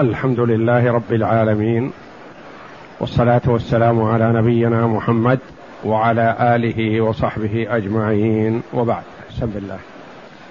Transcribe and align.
الحمد 0.00 0.40
لله 0.40 0.92
رب 0.92 1.12
العالمين 1.12 1.92
والصلاة 3.00 3.40
والسلام 3.46 4.02
على 4.02 4.32
نبينا 4.32 4.86
محمد 4.86 5.38
وعلى 5.84 6.36
آله 6.40 7.00
وصحبه 7.00 7.66
أجمعين. 7.76 8.62
وبعد 8.74 9.02
بسم 9.30 9.50
الله. 9.56 9.78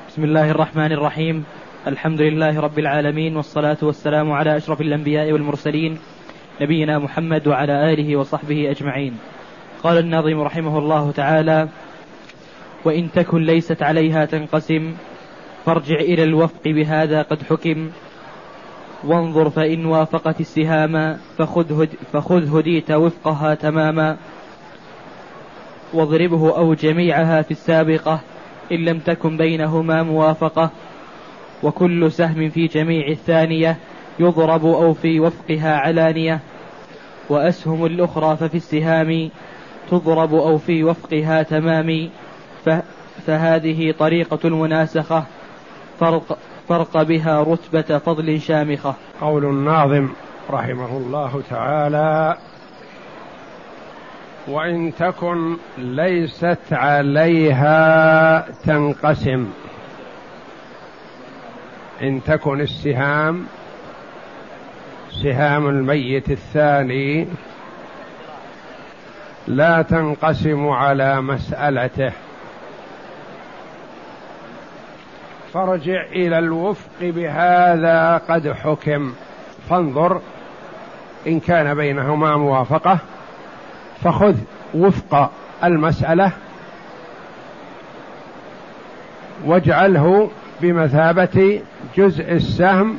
بسم 0.09 0.23
الله 0.23 0.51
الرحمن 0.51 0.91
الرحيم. 0.91 1.43
الحمد 1.87 2.21
لله 2.21 2.59
رب 2.59 2.79
العالمين 2.79 3.37
والصلاة 3.37 3.77
والسلام 3.81 4.31
على 4.31 4.57
أشرف 4.57 4.81
الأنبياء 4.81 5.31
والمرسلين 5.31 5.97
نبينا 6.61 6.99
محمد 6.99 7.47
وعلى 7.47 7.93
آله 7.93 8.15
وصحبه 8.15 8.71
أجمعين. 8.71 9.17
قال 9.83 9.97
الناظم 9.97 10.39
رحمه 10.41 10.77
الله 10.77 11.11
تعالى 11.11 11.67
وإن 12.85 13.11
تكن 13.11 13.43
ليست 13.43 13.83
عليها 13.83 14.25
تنقسم 14.25 14.93
فارجع 15.65 15.95
إلى 15.95 16.23
الوفق 16.23 16.63
بهذا 16.65 17.21
قد 17.21 17.43
حكم 17.49 17.89
وانظر 19.03 19.49
فإن 19.49 19.85
وافقت 19.85 20.39
السهام 20.39 21.17
فخذ, 21.37 21.81
هد 21.81 21.89
فخذ 22.13 22.57
هديت 22.57 22.91
وفقها 22.91 23.55
تماما. 23.55 24.17
واضربه 25.93 26.57
أو 26.57 26.73
جميعها 26.73 27.41
في 27.41 27.51
السابقة 27.51 28.19
إن 28.71 28.85
لم 28.85 28.99
تكن 28.99 29.37
بينهما 29.37 30.03
موافقة. 30.03 30.69
وكل 31.63 32.11
سهم 32.11 32.49
في 32.49 32.67
جميع 32.67 33.07
الثانية 33.07 33.77
يضرب 34.19 34.65
أو 34.65 34.93
في 34.93 35.19
وفقها 35.19 35.75
علانية. 35.75 36.39
وأسهم 37.29 37.85
الأخرى 37.85 38.37
ففي 38.37 38.55
السهام 38.55 39.29
تضرب 39.91 40.33
أو 40.33 40.57
في 40.57 40.83
وفقها 40.83 41.43
تمام 41.43 42.09
فهذه 43.25 43.91
طريقة 43.91 44.39
المناسخة. 44.45 45.23
فرق 45.99 46.37
فرق 46.69 47.01
بها 47.03 47.43
رتبة 47.43 47.97
فضل 47.97 48.41
شامخة. 48.41 48.95
قول 49.21 49.45
الناظم 49.45 50.09
رحمه 50.49 50.97
الله 50.97 51.41
تعالى 51.49 52.37
وإن 54.47 54.93
تكن 54.99 55.57
ليست 55.77 56.59
عليها 56.71 58.39
تنقسم 58.65 59.47
إن 62.01 62.23
تكن 62.23 62.61
السهام 62.61 63.45
سهام 65.23 65.69
الميت 65.69 66.31
الثاني 66.31 67.27
لا 69.47 69.81
تنقسم 69.81 70.67
على 70.67 71.21
مسألته. 71.21 72.11
فارجع 75.53 76.03
إلى 76.03 76.39
الوفق 76.39 77.01
بهذا 77.01 78.21
قد 78.29 78.51
حكم. 78.51 79.13
فانظر 79.69 80.21
إن 81.27 81.39
كان 81.39 81.75
بينهما 81.75 82.37
موافقة 82.37 82.97
فخذ 84.03 84.35
وفق 84.73 85.31
المسألة 85.63 86.31
واجعله 89.45 90.29
بمثابة 90.61 91.61
جزء 91.97 92.31
السهم 92.31 92.97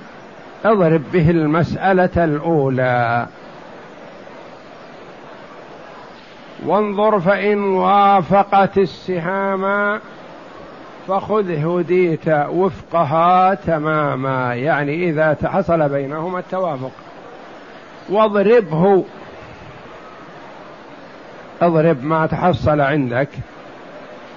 اضرب 0.65 1.03
به 1.13 1.31
المسألة 1.31 2.25
الأولى. 2.25 3.27
وانظر 6.67 7.21
فإن 7.21 7.65
وافقت 7.65 8.79
السهام 8.79 10.01
فخذ 11.11 11.51
هديت 11.51 12.29
وفقها 12.29 13.55
تماما 13.55 14.55
يعني 14.55 15.11
إذا 15.11 15.37
حصل 15.45 15.89
بينهما 15.89 16.39
التوافق. 16.39 16.91
واضربه. 18.11 19.05
اضرب 21.63 22.05
ما 22.05 22.27
تحصل 22.27 22.81
عندك 22.81 23.29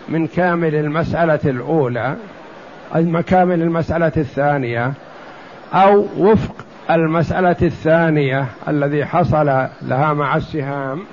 من 0.09 0.27
كامل 0.27 0.75
المسألة 0.75 1.39
الأولى 1.45 2.15
كامل 3.21 3.61
المسألة 3.61 4.11
الثانية 4.17 4.93
أو 5.73 6.07
وفق 6.17 6.55
المسألة 6.89 7.55
الثانية 7.61 8.45
الذي 8.67 9.05
حصل 9.05 9.45
لها 9.81 10.13
مع 10.13 10.35
السهام. 10.35 11.03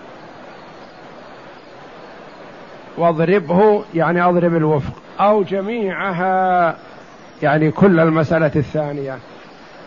واضربه 3.01 3.85
يعني 3.95 4.23
أضرب 4.23 4.57
الوفق. 4.57 4.93
أو 5.21 5.43
جميعها 5.43 6.77
يعني 7.43 7.71
كل 7.71 8.01
المسألة 8.01 8.51
الثانية. 8.57 9.19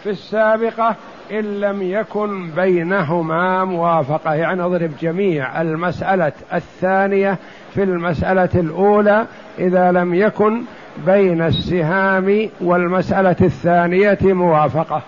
في 0.03 0.09
السابقة 0.09 0.95
إن 1.31 1.59
لم 1.59 1.81
يكن 1.81 2.49
بينهما 2.51 3.65
موافقة. 3.65 4.33
يعني 4.33 4.65
أضرب 4.65 4.91
جميع 5.01 5.61
المسألة 5.61 6.31
الثانية 6.53 7.37
في 7.73 7.83
المسألة 7.83 8.49
الأولى. 8.55 9.25
إذا 9.59 9.91
لم 9.91 10.13
يكن 10.13 10.61
بين 11.05 11.41
السهام 11.41 12.49
والمسألة 12.61 13.35
الثانية 13.41 14.17
موافقة. 14.23 15.01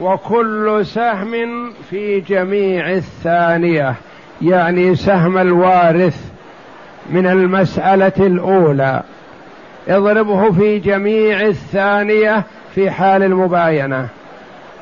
وكل 0.00 0.86
سهم 0.86 1.32
في 1.90 2.20
جميع 2.20 2.90
الثانية. 2.90 3.94
يعني 4.42 4.94
سهم 4.94 5.38
الوارث 5.38 6.30
من 7.10 7.26
المسألة 7.26 8.12
الأولى. 8.18 9.02
اضربه 9.88 10.50
في 10.52 10.78
جميع 10.78 11.40
الثانية 11.40 12.42
في 12.74 12.90
حال 12.90 13.22
المباينة. 13.22 14.08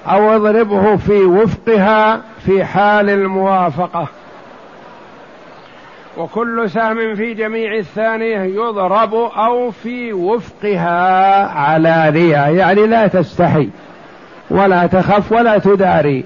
أو 0.07 0.37
اضربه 0.37 0.97
في 0.97 1.23
وفقها 1.25 2.21
في 2.47 2.65
حال 2.65 3.11
الموافقة. 3.11 4.09
وكل 6.19 6.71
سهم 6.71 7.15
في 7.15 7.35
جميع 7.35 7.75
الثانية 7.75 8.39
يضرب 8.39 9.15
أو 9.15 9.71
في 9.71 10.13
وفقها 10.13 11.47
علانية 11.47 12.47
يعني 12.47 12.87
لا 12.87 13.07
تستحي 13.07 13.69
ولا 14.51 14.87
تخف 14.87 15.33
ولا 15.33 15.59
تداري. 15.59 16.25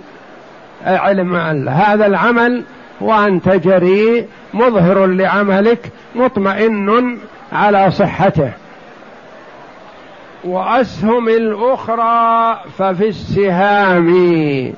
علم 0.87 1.37
هذا 1.69 2.07
العمل 2.07 2.63
وأنت 3.03 3.49
جريء 3.49 4.27
مظهر 4.55 5.07
لعملك 5.07 5.91
مطمئن 6.15 7.19
على 7.53 7.91
صحته. 7.91 8.53
وأسهم 10.45 11.29
الأخرى 11.29 12.61
ففي 12.79 13.09
السهام. 13.09 14.73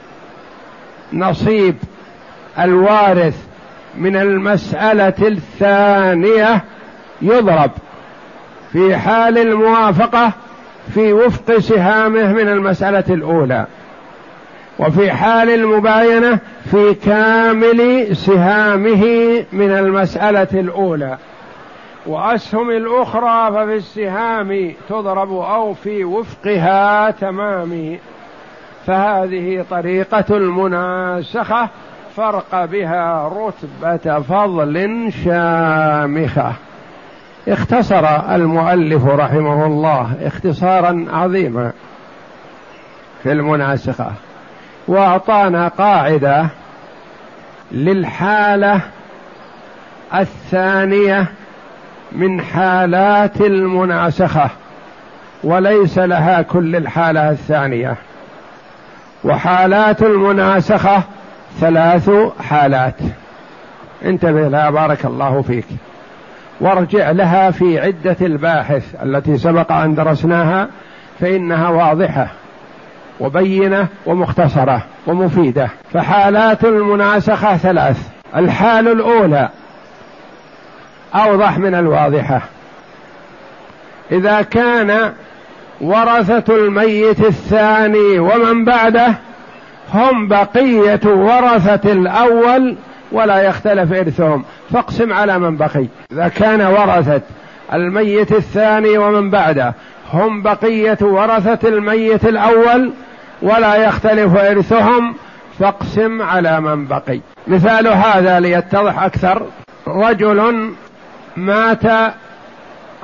نصيب 1.12 1.76
الوارث 2.58 3.36
من 3.98 4.16
المسألة 4.16 5.14
الثانية 5.28 6.64
يضرب. 7.22 7.70
في 8.72 8.96
حال 8.96 9.38
الموافقة 9.38 10.32
في 10.94 11.12
وفق 11.12 11.58
سهامه 11.58 12.32
من 12.32 12.48
المسألة 12.48 13.04
الأولى. 13.10 13.66
وفي 14.78 15.12
حال 15.12 15.50
المباينة 15.50 16.38
في 16.70 16.94
كامل 16.94 18.08
سهامه 18.16 19.04
من 19.52 19.70
المسألة 19.70 20.48
الأولى. 20.60 21.18
وأسهم 22.06 22.70
الأخرى 22.70 23.52
ففي 23.52 23.74
السهام 23.74 24.74
تضرب 24.88 25.32
أو 25.32 25.74
في 25.74 26.04
وفقها 26.04 27.10
تمام 27.10 27.98
فهذه 28.86 29.64
طريقة 29.70 30.36
المناسخة 30.36 31.68
فرق 32.16 32.64
بها 32.64 33.28
رتبة 33.28 34.20
فضل 34.20 35.12
شامخة. 35.24 36.52
اختصر 37.48 38.34
المؤلف 38.34 39.06
رحمه 39.06 39.66
الله 39.66 40.12
اختصارا 40.26 41.06
عظيما 41.12 41.72
في 43.22 43.32
المناسخة. 43.32 44.12
وأعطانا 44.88 45.68
قاعدة 45.68 46.46
للحالة 47.72 48.80
الثانية 50.14 51.26
من 52.12 52.40
حالات 52.40 53.40
المناسخة 53.40 54.50
وليس 55.44 55.98
لها 55.98 56.42
كل 56.42 56.76
الحالة 56.76 57.30
الثانية. 57.30 57.96
وحالات 59.24 60.02
المناسخة 60.02 61.02
ثلاث 61.60 62.10
حالات. 62.40 62.96
انتبه 64.04 64.48
لها 64.48 64.70
بارك 64.70 65.04
الله 65.04 65.42
فيك. 65.42 65.66
وارجع 66.60 67.10
لها 67.10 67.50
في 67.50 67.80
عدة 67.80 68.16
الباحث 68.20 68.94
التي 69.02 69.38
سبق 69.38 69.72
أن 69.72 69.94
درسناها 69.94 70.68
فإنها 71.20 71.68
واضحة. 71.68 72.28
وبينة 73.20 73.86
ومختصرة 74.06 74.82
ومفيدة. 75.06 75.68
فحالات 75.92 76.64
المناسخة 76.64 77.56
ثلاث. 77.56 78.08
الحال 78.36 78.88
الأولى 78.88 79.48
أوضح 81.14 81.58
من 81.58 81.74
الواضحة. 81.74 82.40
إذا 84.12 84.42
كان 84.42 85.12
ورثة 85.80 86.56
الميت 86.56 87.20
الثاني 87.20 88.18
ومن 88.18 88.64
بعده 88.64 89.14
هم 89.94 90.28
بقية 90.28 91.00
ورثة 91.06 91.92
الأول 91.92 92.76
ولا 93.12 93.42
يختلف 93.42 93.92
إرثهم. 93.92 94.44
فاقسم 94.72 95.12
على 95.12 95.38
من 95.38 95.56
بقي. 95.56 95.86
إذا 96.12 96.28
كان 96.28 96.60
ورثة 96.60 97.20
الميت 97.72 98.32
الثاني 98.32 98.98
ومن 98.98 99.30
بعده 99.30 99.74
هم 100.14 100.42
بقية 100.42 100.98
ورثة 101.00 101.68
الميت 101.68 102.24
الأول 102.24 102.92
ولا 103.42 103.76
يختلف 103.76 104.36
إرثهم 104.36 105.14
فاقسم 105.58 106.22
على 106.22 106.60
من 106.60 106.86
بقي. 106.86 107.20
مثال 107.46 107.88
هذا 107.88 108.40
ليتضح 108.40 109.02
أكثر. 109.02 109.46
رجل 109.86 110.70
مات 111.36 112.14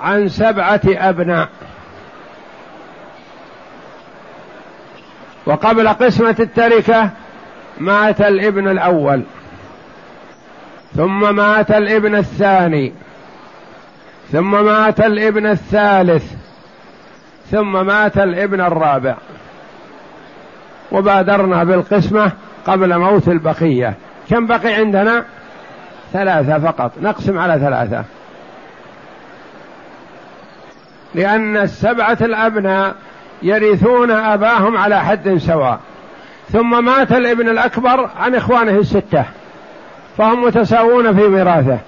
عن 0.03 0.29
سبعة 0.29 0.81
أبناء. 0.87 1.49
وقبل 5.47 5.89
قسمة 5.89 6.37
التركة 6.41 7.11
مات 7.79 8.21
الابن 8.21 8.69
الأول. 8.69 9.23
ثم 10.97 11.37
مات 11.37 11.71
الابن 11.71 12.15
الثاني. 12.15 12.93
ثم 14.33 14.65
مات 14.65 15.01
الابن 15.01 15.47
الثالث. 15.47 16.40
ثم 17.51 17.87
مات 17.87 18.19
الابن 18.19 18.61
الرابع. 18.61 19.15
وبادرنا 20.93 21.65
بالقسمة 21.65 22.33
قبل 22.67 22.99
موت 22.99 23.29
البقية. 23.29 23.95
كم 24.31 24.47
بقي 24.47 24.75
عندنا؟ 24.75 25.25
ثلاثة 26.13 26.59
فقط. 26.59 26.93
نقسم 27.03 27.39
على 27.39 27.61
ثلاثة. 27.61 28.05
لأن 31.15 31.57
السبعة 31.57 32.19
الأبناء 32.21 32.95
يرثون 33.43 34.11
أباهم 34.11 34.77
على 34.77 35.01
حد 35.01 35.37
سواء. 35.37 35.81
ثم 36.53 36.85
مات 36.85 37.13
الابن 37.13 37.49
الأكبر 37.49 38.11
عن 38.21 38.35
إخوانه 38.35 38.79
الستة. 38.79 39.25
فهم 40.19 40.45
متساوون 40.45 41.17
في 41.17 41.29
ميراثه. 41.29 41.79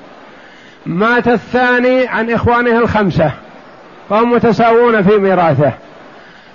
مات 0.86 1.28
الثاني 1.28 2.06
عن 2.06 2.30
إخوانه 2.30 2.78
الخمسة. 2.78 3.30
فهم 4.12 4.32
متساوون 4.32 5.02
في 5.02 5.18
ميراثه. 5.18 5.72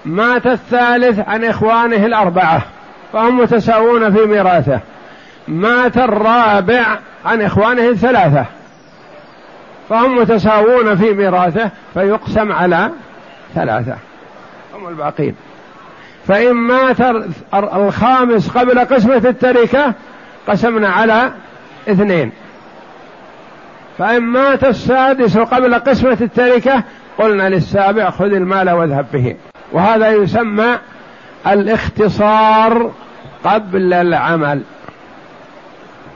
مات 0.06 0.48
الثالث 0.48 1.20
عن 1.20 1.44
إخوانه 1.44 2.06
الأربعة 2.06 2.62
فهم 3.14 3.40
متساوون 3.40 4.14
في 4.16 4.26
ميراثه. 4.26 4.80
مات 5.48 5.98
الرابع 5.98 6.86
عن 7.26 7.42
إخوانه 7.42 7.90
الثلاثة 7.90 8.46
فهم 9.90 10.18
متساوون 10.18 10.96
في 10.96 11.14
ميراثه 11.14 11.70
فيقسم 11.94 12.52
على 12.52 12.90
ثلاثة. 13.56 13.96
هم 14.76 14.88
الباقين. 14.88 15.36
فإن 16.28 16.54
مات 16.54 16.98
الخامس 17.54 18.50
قبل 18.50 18.80
قسمة 18.80 19.22
التركة 19.26 19.94
قسمنا 20.48 20.90
على 20.90 21.32
اثنين. 21.90 22.32
فإن 23.98 24.22
مات 24.22 24.64
السادس 24.64 25.38
قبل 25.38 25.76
قسمة 25.76 26.18
التركة 26.22 26.84
قلنا 27.18 27.50
للسابع 27.50 28.10
خذ 28.10 28.34
المال 28.34 28.70
واذهب 28.70 29.06
به. 29.14 29.36
وهذا 29.72 30.10
يسمى 30.10 30.78
الاختصار 31.48 32.92
قبل 33.44 33.94
العمل. 33.94 34.62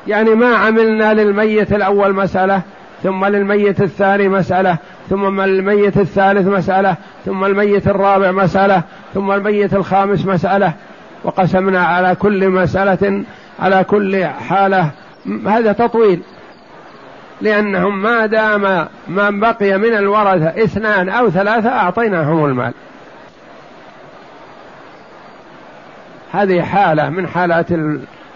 يعني 0.08 0.36
ما 0.36 0.56
عملنا 0.56 1.14
للميت 1.14 1.74
الأول 1.74 2.14
مسألة 2.14 2.62
ثم 3.04 3.26
للميت 3.26 3.82
الثاني 3.82 4.30
مسألة 4.30 4.78
ثم 5.10 5.40
الميت 5.40 5.98
الثالث 5.98 6.48
مسألة 6.48 6.96
ثم 7.26 7.46
الميت 7.46 7.88
الرابع 7.88 8.32
مسألة 8.32 8.82
ثم 9.14 9.32
الميت 9.32 9.74
الخامس 9.74 10.26
مسألة. 10.26 10.74
وقسمنا 11.24 11.84
على 11.84 12.16
كل 12.16 12.50
مسألة 12.50 13.24
على 13.60 13.84
كل 13.84 14.26
حالة. 14.26 14.90
هذا 15.48 15.72
تطويل. 15.72 16.22
لأنهم 17.42 18.02
ما 18.02 18.26
دام 18.26 18.88
من 19.08 19.40
بقي 19.40 19.78
من 19.78 19.94
الورثة 19.94 20.64
اثنان 20.64 21.10
أو 21.10 21.30
ثلاثة 21.30 21.70
أعطيناهم 21.70 22.46
المال. 22.46 22.74
هذه 26.32 26.62
حالة 26.62 27.10
من 27.10 27.28
حالات 27.28 27.68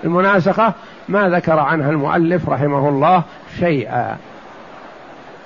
المناسخة 0.04 0.74
ما 1.10 1.30
ذكر 1.30 1.60
عنها 1.60 1.90
المؤلف 1.90 2.50
رحمه 2.50 2.90
الله 2.90 3.24
شيئا. 3.60 4.18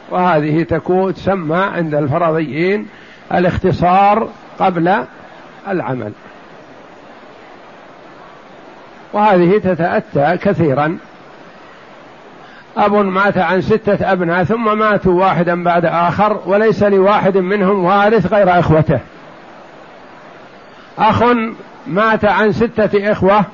وهذه 0.10 0.64
تكون 0.64 1.14
تسمى 1.14 1.58
عند 1.58 1.96
الفرضيين 1.96 2.88
الاختصار 3.34 4.30
قبل 4.60 4.96
العمل. 5.68 6.12
وهذه 9.14 9.58
تتأتى 9.58 10.38
كثيرا. 10.38 10.98
أب 12.78 12.94
مات 12.94 13.38
عن 13.38 13.62
ستة 13.62 14.12
أبناء 14.12 14.44
ثم 14.44 14.78
ماتوا 14.78 15.14
واحدا 15.14 15.64
بعد 15.64 15.86
آخر 15.86 16.40
وليس 16.46 16.84
لواحد 16.84 17.38
منهم 17.38 17.86
وارث 17.86 18.34
غير 18.34 18.60
إخوته. 18.60 19.00
أخ 20.98 21.24
مات 21.88 22.26
عن 22.26 22.52
ستة 22.52 23.12
إخوة 23.12 23.46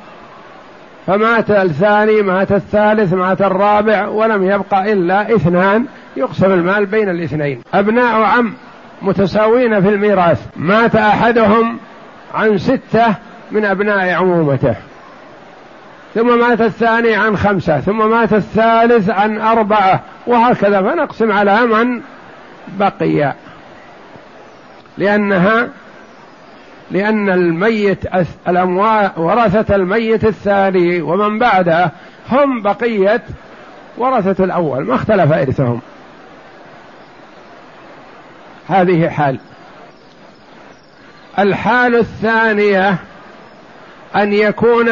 فمات 1.07 1.51
الثاني 1.51 2.21
مات 2.21 2.51
الثالث 2.51 3.13
مات 3.13 3.41
الرابع 3.41 4.07
ولم 4.07 4.43
يبق 4.43 4.73
إلا 4.73 5.35
اثنان 5.35 5.85
يقسم 6.17 6.51
المال 6.51 6.85
بين 6.85 7.09
الاثنين. 7.09 7.61
أبناء 7.73 8.21
عم 8.21 8.53
متساوين 9.01 9.81
في 9.81 9.89
الميراث. 9.89 10.45
مات 10.55 10.95
أحدهم 10.95 11.77
عن 12.33 12.57
ستة 12.57 13.15
من 13.51 13.65
أبناء 13.65 14.13
عمومته. 14.13 14.75
ثم 16.15 16.39
مات 16.39 16.61
الثاني 16.61 17.15
عن 17.15 17.37
خمسة 17.37 17.79
ثم 17.79 18.09
مات 18.09 18.33
الثالث 18.33 19.09
عن 19.09 19.41
أربعة 19.41 20.01
وهكذا 20.27 20.81
فنقسم 20.81 21.31
على 21.31 21.61
من 21.61 22.01
بقي. 22.67 23.33
لأنها 24.97 25.69
لأن 26.91 27.29
الميت 27.29 27.99
الأموال 28.47 29.11
ورثة 29.17 29.75
الميت 29.75 30.25
الثاني 30.25 31.01
ومن 31.01 31.39
بعده 31.39 31.91
هم 32.31 32.61
بقية 32.61 33.21
ورثة 33.97 34.43
الأول 34.43 34.85
ما 34.85 34.95
اختلف 34.95 35.31
إرثهم. 35.31 35.81
هذه 38.67 39.09
حال. 39.09 39.39
الحال 41.39 41.95
الثانية 41.95 42.97
أن 44.15 44.33
يكون 44.33 44.87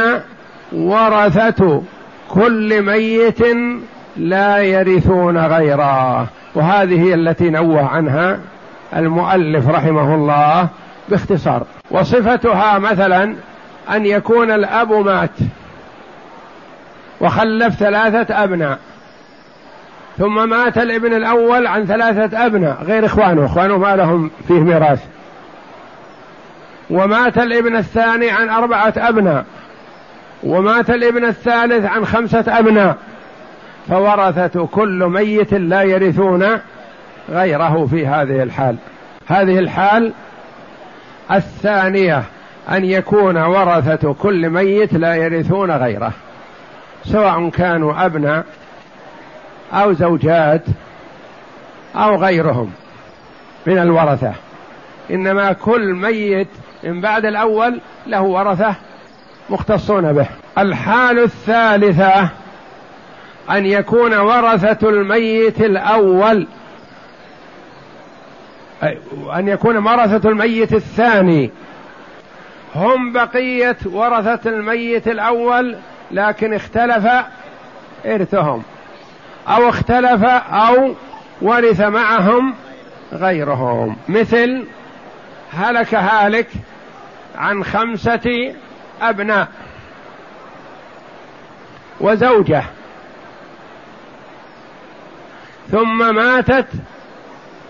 ورثة 0.74 1.82
كل 2.30 2.82
ميت 2.82 3.40
لا 4.18 4.58
يرثون 4.58 5.38
غيره. 5.38 6.28
وهذه 6.56 7.14
التي 7.14 7.50
نوه 7.50 7.88
عنها 7.88 8.40
المؤلف 8.96 9.70
رحمه 9.70 10.16
الله 10.16 10.68
باختصار. 11.10 11.64
وصفتها 11.92 12.80
مثلا 12.80 13.36
أن 13.90 14.06
يكون 14.06 14.52
الأب 14.52 14.92
مات 14.94 15.30
وخلف 17.22 17.76
ثلاثة 17.76 18.44
أبناء 18.44 18.80
ثم 20.18 20.50
مات 20.50 20.78
الابن 20.78 21.14
الأول 21.14 21.68
عن 21.68 21.86
ثلاثة 21.86 22.46
أبناء 22.46 22.84
غير 22.84 23.06
إخوانه 23.06 23.46
إخوانه 23.46 23.78
ما 23.78 23.96
لهم 23.96 24.32
فيه 24.48 24.60
ميراث. 24.60 25.04
ومات 26.90 27.38
الابن 27.38 27.76
الثاني 27.76 28.32
عن 28.32 28.50
أربعة 28.50 28.94
أبناء 28.98 29.46
ومات 30.44 30.90
الابن 30.90 31.26
الثالث 31.26 31.86
عن 31.86 32.06
خمسة 32.06 32.60
أبناء 32.60 32.98
فورثة 33.88 34.66
كل 34.66 35.08
ميت 35.08 35.54
لا 35.54 35.82
يرثون 35.82 36.60
غيره 37.30 37.86
في 37.86 38.08
هذه 38.08 38.44
الحال. 38.44 38.76
هذه 39.28 39.60
الحال 39.60 40.14
الثانية 41.32 42.24
أن 42.70 42.86
يكون 42.86 43.38
ورثة 43.38 44.14
كل 44.14 44.50
ميت 44.50 44.94
لا 44.94 45.16
يرثون 45.16 45.72
غيره 45.72 46.12
سواء 47.04 47.50
كانوا 47.50 48.06
أبناء 48.06 48.46
أو 49.74 49.94
زوجات 49.94 50.62
أو 51.96 52.16
غيرهم 52.16 52.72
من 53.66 53.78
الورثة. 53.78 54.34
إنما 55.12 55.54
كل 55.54 55.94
ميت 55.94 56.48
من 56.84 57.02
بعد 57.02 57.26
الأول 57.26 57.80
له 58.08 58.22
ورثة 58.22 58.76
مختصون 59.54 60.14
به. 60.14 60.28
الحال 60.58 61.20
الثالثة 61.20 62.30
أن 63.50 63.66
يكون 63.66 64.14
ورثة 64.14 64.90
الميت 64.90 65.62
الأول. 65.62 66.48
أن 69.36 69.48
يكون 69.48 69.78
ورثة 69.78 70.30
الميت 70.30 70.74
الثاني. 70.74 71.52
هم 72.76 73.14
بقية 73.14 73.78
ورثة 73.86 74.50
الميت 74.50 75.08
الأول 75.08 75.76
لكن 76.12 76.54
اختلف 76.54 77.08
إرثهم. 78.06 78.64
أو 79.48 79.70
اختلف 79.70 80.24
أو 80.52 80.94
ورث 81.42 81.82
معهم 81.82 82.54
غيرهم. 83.14 83.96
مثل 84.10 84.66
هلك 85.54 85.96
هالك 85.96 86.48
عن 87.36 87.64
خمسة 87.64 88.54
أبناء 89.10 89.48
وزوجة. 92.00 92.64
ثم 95.72 96.16
ماتت 96.16 96.68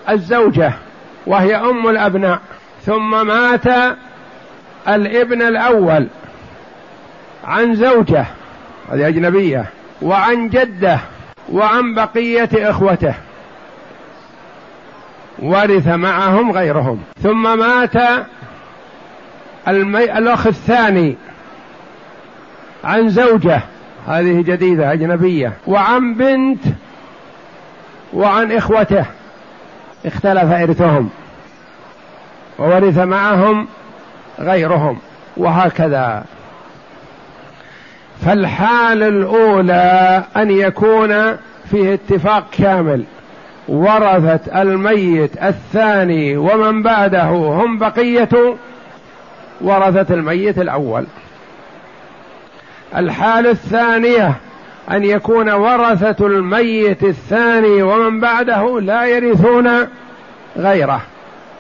الزوجة 0.10 0.74
وهي 1.28 1.56
أم 1.56 1.90
الأبناء. 1.90 2.40
ثم 2.86 3.28
مات 3.28 3.96
الابن 4.88 5.42
الأول 5.42 6.08
عن 7.44 7.76
زوجة 7.76 8.26
هذه 8.92 9.08
أجنبية 9.08 9.66
وعن 10.02 10.50
جده 10.50 11.00
وعن 11.52 11.94
بقية 11.94 12.50
إخوته. 12.54 13.14
ورث 15.40 15.88
معهم 15.88 16.52
غيرهم. 16.52 17.04
ثم 17.24 17.60
مات. 17.60 18.26
الأخ 19.68 20.48
الثاني 20.48 21.16
عن 22.84 23.10
زوجة 23.10 23.62
هذه 24.08 24.42
جديدة 24.42 24.94
أجنبية. 24.94 25.54
وعن 25.68 26.14
بنت 26.14 26.64
وعن 28.14 28.52
إخوته. 28.52 29.06
اختلف 30.06 30.52
إرثهم 30.52 31.10
وورث 32.60 32.98
معهم 32.98 33.68
غيرهم. 34.40 34.98
وهكذا. 35.38 36.24
فالحال 38.26 39.04
الأولى 39.04 40.24
أن 40.38 40.52
يكون 40.52 41.38
فيه 41.72 41.94
اتفاق 41.94 42.48
كامل. 42.52 43.04
ورثت 43.68 44.56
الميت 44.56 45.44
الثاني 45.44 46.38
ومن 46.38 46.84
بعده 46.84 47.30
هم 47.30 47.80
بقية 47.80 48.56
ورثة 49.64 50.14
الميت 50.14 50.58
الأول. 50.58 51.06
الحال 52.96 53.48
الثانية 53.48 54.34
أن 54.92 55.04
يكون 55.04 55.50
ورثة 55.50 56.28
الميت 56.28 57.04
الثاني 57.04 57.84
ومن 57.84 58.20
بعده 58.20 58.80
لا 58.80 59.06
يرثون 59.06 59.88
غيره. 60.58 61.02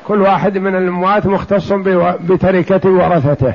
كل 0.07 0.21
واحد 0.21 0.57
من 0.57 0.75
الأموات 0.75 1.25
مختص 1.25 1.73
بتركة 2.19 2.89
ورثته. 2.89 3.53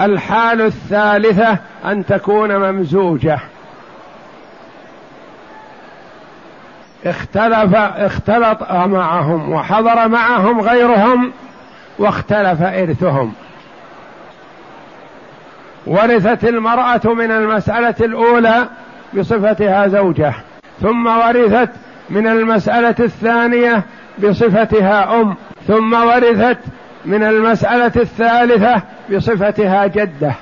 الحال 0.00 0.60
الثالثة 0.60 1.58
أن 1.84 2.06
تكون 2.06 2.56
ممزوجة. 2.56 3.38
اختلف 7.06 7.74
اختلط 7.74 8.62
معهم 8.72 9.52
وحضر 9.52 10.08
معهم 10.08 10.60
غيرهم 10.60 11.32
واختلف 11.98 12.62
إرثهم. 12.62 13.32
ورثت 15.86 16.44
المرأة 16.44 17.00
من 17.04 17.30
المسألة 17.30 17.94
الأولى 18.00 18.68
بصفتها 19.14 19.88
زوجة 19.88 20.34
ثم 20.80 21.06
ورثت 21.06 21.70
من 22.10 22.26
المسألة 22.26 22.94
الثانية 23.00 23.82
بصفتها 24.18 25.20
أم 25.20 25.36
ثم 25.66 25.94
ورثت 25.94 26.58
من 27.04 27.22
المسألة 27.22 27.92
الثالثة 27.96 28.82
بصفتها 29.10 29.86
جدة. 29.86 30.32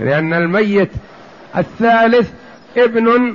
لأن 0.00 0.34
الميت 0.34 0.90
الثالث 1.56 2.30
ابن 2.76 3.34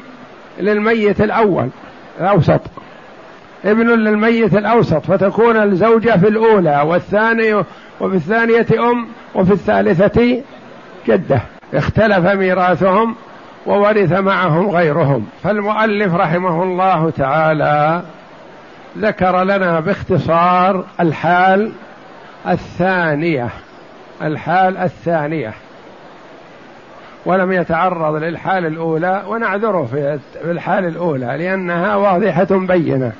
للميت 0.59 1.21
الأول 1.21 1.69
الأوسط. 2.19 2.61
ابن 3.65 3.87
للميت 3.89 4.53
الأوسط 4.53 5.05
فتكون 5.05 5.57
الزوجة 5.57 6.17
في 6.17 6.27
الأولى 6.27 6.81
والثانية 6.85 7.65
وفي 7.99 8.15
الثانية 8.15 8.89
أم 8.91 9.07
وفي 9.35 9.53
الثالثة 9.53 10.43
جدة. 11.07 11.41
اختلف 11.73 12.25
ميراثهم 12.25 13.15
وورث 13.65 14.11
معهم 14.11 14.69
غيرهم. 14.69 15.27
فالمؤلف 15.43 16.13
رحمه 16.13 16.63
الله 16.63 17.09
تعالى 17.09 18.01
ذكر 18.97 19.43
لنا 19.43 19.79
باختصار 19.79 20.83
الحال 20.99 21.71
الثانية 22.47 23.49
الحال 24.21 24.77
الثانية. 24.77 25.53
ولم 27.25 27.51
يتعرض 27.51 28.15
للحال 28.15 28.65
الأولى 28.65 29.23
ونعذره 29.27 29.85
في 30.41 30.51
الحال 30.51 30.85
الأولى 30.85 31.25
لأنها 31.25 31.95
واضحة 31.95 32.47
بينة. 32.51 33.11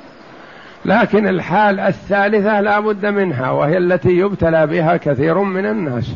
لكن 0.84 1.28
الحال 1.28 1.80
الثالثة 1.80 2.60
لا 2.60 2.80
بد 2.80 3.06
منها 3.06 3.50
وهي 3.50 3.78
التي 3.78 4.10
يبتلى 4.10 4.66
بها 4.66 4.96
كثير 4.96 5.38
من 5.38 5.66
الناس. 5.66 6.14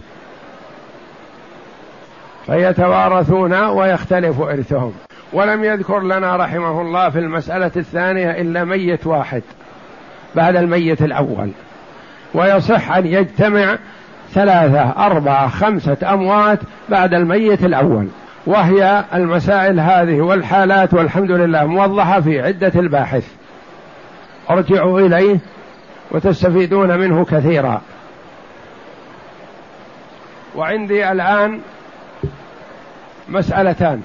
فيتوارثون 2.47 3.55
ويختلف 3.55 4.41
إرثهم. 4.41 4.93
ولم 5.33 5.65
يذكر 5.65 6.01
لنا 6.01 6.37
رحمه 6.37 6.81
الله 6.81 7.11
في 7.11 7.19
المسألة 7.19 7.71
الثانية 7.77 8.31
إلا 8.31 8.65
ميت 8.65 9.07
واحد 9.07 9.43
بعد 10.35 10.57
الميت 10.57 11.03
الأول. 11.03 11.51
ويصح 12.35 12.93
أن 12.93 13.07
يجتمع 13.07 13.79
ثلاثة 14.33 15.07
أربعة 15.07 15.49
خمسة 15.49 15.97
أموات 16.13 16.59
بعد 16.89 17.15
الميت 17.15 17.65
الأول. 17.65 18.09
وهي 18.47 19.05
المسائل 19.15 19.81
هذه 19.81 20.21
والحالات 20.21 20.95
والحمد 20.95 21.31
لله 21.31 21.67
موضحة 21.67 22.21
في 22.21 22.41
عدة 22.41 22.73
الباحث. 22.77 23.42
ارجعوا 24.51 25.01
إليه 25.01 25.39
وتستفيدون 26.11 26.99
منه 26.99 27.25
كثيرا. 27.25 27.81
وعندي 30.57 31.13
الآن 31.13 31.61
مسألتان. 33.29 34.03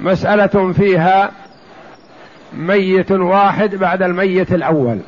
مسألة 0.00 0.72
فيها 0.72 1.30
ميت 2.52 3.12
واحد 3.12 3.74
بعد 3.74 4.02
الميت 4.02 4.52
الأول. 4.52 4.98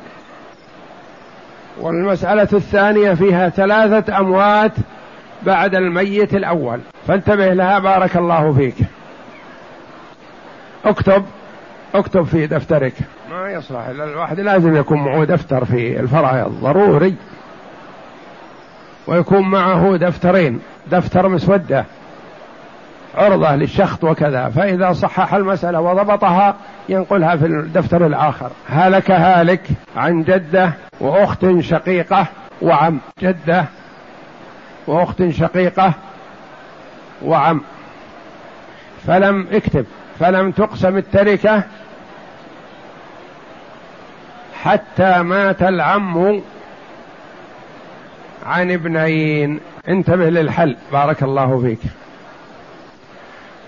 والمسألة 1.79 2.47
الثانية 2.53 3.13
فيها 3.13 3.49
ثلاثة 3.49 4.19
أموات 4.19 4.71
بعد 5.43 5.75
الميت 5.75 6.33
الأول. 6.35 6.79
فانتبه 7.07 7.53
لها 7.53 7.79
بارك 7.79 8.17
الله 8.17 8.53
فيك. 8.53 8.75
اكتب 10.85 11.25
اكتب 11.95 12.23
في 12.23 12.47
دفترك. 12.47 12.93
ما 13.31 13.49
يصلح 13.49 13.87
الواحد 13.87 14.39
لازم 14.39 14.75
يكون 14.75 15.03
معه 15.03 15.23
دفتر 15.23 15.65
في 15.65 15.99
الفرائض 15.99 16.47
ضروري 16.61 17.15
ويكون 19.07 19.41
معه 19.49 19.95
دفترين 19.97 20.59
دفتر 20.91 21.27
مسودة 21.27 21.85
عرضة 23.15 23.55
للشخط 23.55 24.03
وكذا. 24.03 24.49
فإذا 24.49 24.93
صحح 24.93 25.33
المسألة 25.33 25.81
وضبطها 25.81 26.55
ينقلها 26.89 27.35
في 27.35 27.45
الدفتر 27.45 28.05
الآخر. 28.05 28.51
هلك 28.69 29.11
هالك 29.11 29.61
عن 29.95 30.23
جدة 30.23 30.73
وأخت 30.99 31.59
شقيقة 31.59 32.25
وعم. 32.61 32.99
جدة 33.21 33.65
وأخت 34.87 35.29
شقيقة 35.29 35.93
وعم. 37.21 37.61
فلم 39.07 39.47
اكتب. 39.51 39.85
فلم 40.19 40.51
تقسم 40.51 40.97
التركة 40.97 41.63
حتى 44.63 45.21
مات 45.21 45.61
العم 45.61 46.41
عن 48.45 48.71
ابنين. 48.71 49.59
انتبه 49.87 50.29
للحل. 50.29 50.75
بارك 50.91 51.23
الله 51.23 51.61
فيك. 51.61 51.79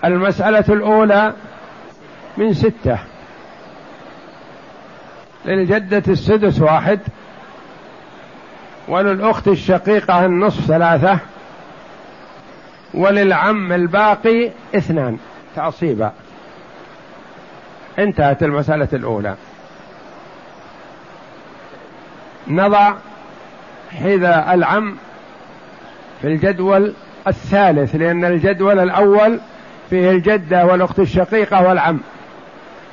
المسألة 0.04 0.64
الأولى 0.68 1.32
من 2.36 2.54
ستة. 2.54 2.98
للجدة 5.44 6.02
السدس 6.08 6.60
واحد. 6.60 7.00
وللأخت 8.88 9.48
الشقيقة 9.48 10.26
النصف 10.26 10.66
ثلاثة. 10.66 11.18
وللعم 12.94 13.72
الباقي 13.72 14.50
اثنان. 14.76 15.18
تعصيبا. 15.56 16.12
انتهت 17.98 18.42
المسألة 18.42 18.88
الأولى. 18.92 19.34
نضع 22.48 22.94
حذاء 23.90 24.54
العم 24.54 24.96
في 26.22 26.28
الجدول 26.28 26.92
الثالث 27.26 27.94
لأن 27.94 28.24
الجدول 28.24 28.78
الأول 28.78 29.40
فيه 29.90 30.10
الجدة 30.10 30.66
والأخت 30.66 30.98
الشقيقة 30.98 31.68
والعم 31.68 32.00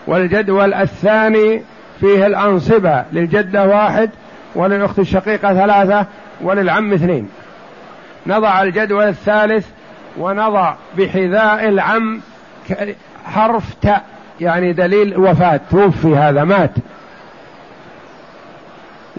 والجدول 0.08 0.74
الثاني 0.74 1.62
فيه 2.00 2.26
الأنصبة 2.26 3.04
للجدة 3.14 3.68
واحد 3.68 4.10
وللأخت 4.56 5.00
الشقيقة 5.00 5.54
ثلاثة 5.54 6.06
وللعم 6.42 6.94
اثنين. 6.94 7.30
نضع 8.28 8.64
الجدول 8.64 9.04
الثالث 9.04 9.68
ونضع 10.18 10.74
بحذاء 10.98 11.70
العم 11.70 12.22
حرف 13.26 13.74
تاء 13.82 14.04
يعني 14.42 14.74
دليل 14.74 15.18
وفاة 15.18 15.60
توفي 15.72 16.16
هذا 16.16 16.44
مات. 16.44 16.72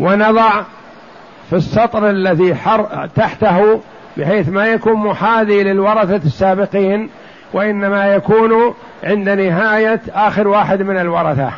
ونضع 0.02 0.62
في 1.50 1.56
السطر 1.56 2.10
الذي 2.10 2.54
حر 2.54 3.08
تحته 3.16 3.80
بحيث 4.16 4.48
ما 4.48 4.66
يكون 4.66 4.94
محاذي 4.94 5.62
للورثة 5.62 6.20
السابقين 6.26 7.10
وإنما 7.52 8.14
يكون 8.14 8.74
عند 9.04 9.28
نهاية 9.28 10.00
آخر 10.14 10.48
واحد 10.48 10.82
من 10.82 10.98
الورثة. 10.98 11.50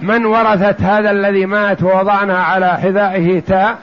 من 0.00 0.26
ورثت 0.26 0.80
هذا 0.80 1.10
الذي 1.10 1.46
مات 1.46 1.82
ووضعنا 1.82 2.42
على 2.42 2.78
حذائه 2.78 3.40
تاء 3.40 3.78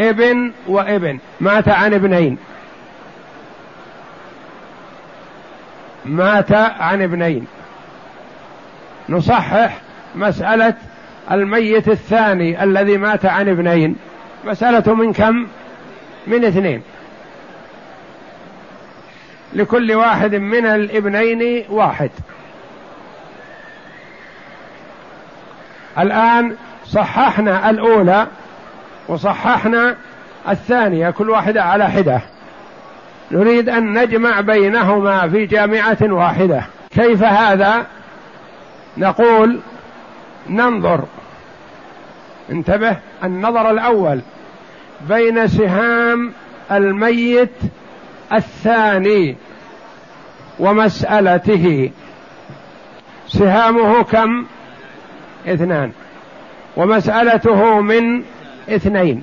ابن 0.00 0.52
وابن. 0.68 1.18
مات 1.40 1.68
عن 1.68 1.94
ابنين. 1.94 2.38
مات 6.04 6.52
عن 6.80 7.02
ابنين. 7.02 7.46
نصحح 9.08 9.78
مسألة 10.14 10.74
الميت 11.30 11.88
الثاني 11.88 12.64
الذي 12.64 12.96
مات 12.96 13.26
عن 13.26 13.48
ابنين. 13.48 13.96
مسألة 14.44 14.94
من 14.94 15.12
كم؟ 15.12 15.46
من 16.26 16.44
اثنين. 16.44 16.82
لكل 19.54 19.92
واحد 19.92 20.34
من 20.34 20.66
الابنين 20.66 21.64
واحد. 21.70 22.10
الآن 25.98 26.56
صححنا 26.86 27.70
الأولى 27.70 28.26
وصححنا 29.08 29.96
الثانية 30.48 31.10
كل 31.10 31.30
واحدة 31.30 31.62
على 31.62 31.90
حدة. 31.90 32.20
نريد 33.30 33.68
أن 33.68 33.98
نجمع 33.98 34.40
بينهما 34.40 35.28
في 35.28 35.46
جامعة 35.46 35.98
واحدة. 36.02 36.62
كيف 36.90 37.22
هذا؟ 37.22 37.86
نقول 38.96 39.60
ننظر. 40.50 41.04
انتبه 42.50 42.96
النظر 43.24 43.70
الأول 43.70 44.20
بين 45.08 45.48
سهام 45.48 46.32
الميت 46.72 47.50
الثاني 48.32 49.36
ومسألته. 50.58 51.90
سهامه 53.28 54.02
كم؟ 54.02 54.46
اثنان. 55.46 55.92
ومسألته 56.76 57.80
من 57.80 58.22
اثنين. 58.68 59.22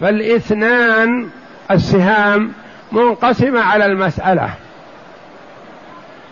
فالإثنان 0.00 1.30
السهام 1.70 2.52
منقسمة 2.92 3.60
على 3.60 3.86
المسألة. 3.86 4.50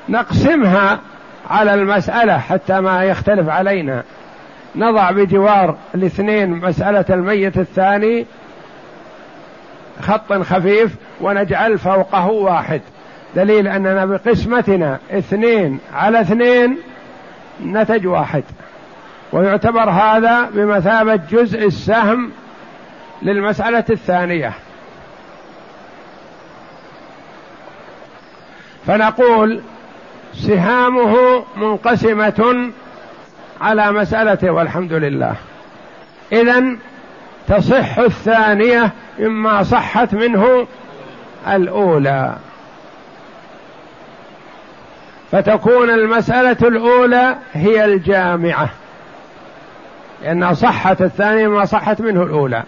نقسمها 0.09 1.01
على 1.51 1.75
المسألة 1.75 2.39
حتى 2.39 2.81
ما 2.81 3.05
يختلف 3.05 3.49
علينا. 3.49 4.03
نضع 4.77 5.11
بجوار 5.11 5.77
الاثنين 5.95 6.51
مسألة 6.51 7.05
الميت 7.11 7.59
الثاني 7.59 8.27
خط 10.01 10.33
خفيف 10.33 10.95
ونجعل 11.21 11.79
فوقه 11.79 12.27
واحد. 12.27 12.81
دليل 13.37 13.69
أننا 13.69 14.05
بقسمتنا 14.05 14.99
اثنين 15.11 15.79
على 15.95 16.21
اثنين 16.21 16.79
نتج 17.65 18.07
واحد. 18.07 18.45
ويعتبر 19.33 19.91
هذا 19.91 20.51
بمثابة 20.55 21.17
جزء 21.17 21.67
السهم 21.67 22.31
للمسألة 23.23 23.85
الثانية. 23.91 24.53
فنقول 28.87 29.61
سهامه 30.39 31.45
منقسمة 31.57 32.71
على 33.61 33.93
مسألته 33.93 34.51
والحمد 34.51 34.93
لله. 34.93 35.35
إذا 36.33 36.65
تصح 37.49 37.99
الثانية 37.99 38.91
مما 39.19 39.63
صحت 39.63 40.15
منه 40.15 40.67
الأولى. 41.49 42.37
فتكون 45.33 45.91
المسألة 45.91 46.69
الأولى 46.69 47.37
هي 47.53 47.85
الجامعة. 47.85 48.69
لأنها 50.23 50.53
صحت 50.53 51.03
الثانية 51.03 51.49
ما 51.49 51.65
صحت 51.65 52.01
منه 52.01 52.23
الأولى. 52.23 52.63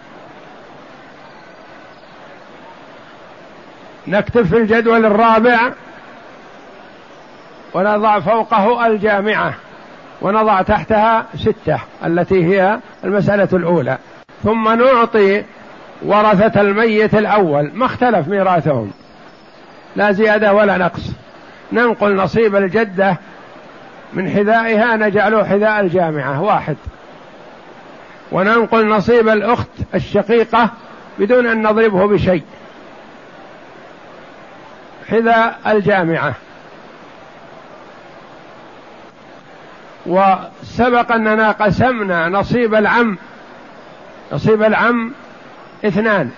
نكتب 4.07 4.45
في 4.45 4.57
الجدول 4.57 5.05
الرابع 5.05 5.71
ونضع 7.73 8.19
فوقه 8.19 8.87
الجامعة 8.87 9.53
ونضع 10.21 10.61
تحتها 10.61 11.25
ستة 11.35 11.79
التي 12.05 12.45
هي 12.45 12.79
المسألة 13.03 13.47
الأولى. 13.53 13.97
ثم 14.43 14.69
نعطي 14.69 15.43
ورثة 16.05 16.61
الميت 16.61 17.15
الأول. 17.15 17.71
ما 17.73 17.85
اختلف 17.85 18.27
ميراثهم. 18.27 18.91
لا 19.95 20.11
زيادة 20.11 20.53
ولا 20.53 20.77
نقص. 20.77 21.11
ننقل 21.71 22.15
نصيب 22.15 22.55
الجدة 22.55 23.17
من 24.13 24.29
حذائها 24.29 24.95
نجعله 24.95 25.43
حذاء 25.43 25.79
الجامعة 25.79 26.41
واحد. 26.41 26.75
وننقل 28.31 28.87
نصيب 28.87 29.29
الأخت 29.29 29.69
الشقيقة 29.95 30.69
بدون 31.19 31.47
أن 31.47 31.67
نضربه 31.67 32.07
بشيء. 32.07 32.43
حذاء 35.09 35.59
الجامعة. 35.67 36.33
وسبق 40.05 41.11
أننا 41.11 41.51
قسمنا 41.51 42.29
نصيب 42.29 42.75
العم 42.75 43.17
نصيب 44.31 44.63
العم 44.63 45.13
اثنان 45.85 46.29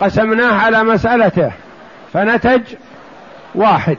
قسمناه 0.00 0.52
على 0.52 0.84
مسألته 0.84 1.52
فنتج 2.12 2.62
واحد. 3.54 3.98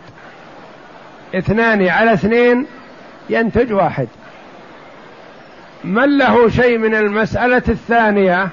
اثنان 1.35 1.87
على 1.87 2.13
اثنين 2.13 2.65
ينتج 3.29 3.73
واحد. 3.73 4.07
من 5.83 6.17
له 6.17 6.49
شيء 6.49 6.77
من 6.77 6.95
المسألة 6.95 7.63
الثانية 7.69 8.49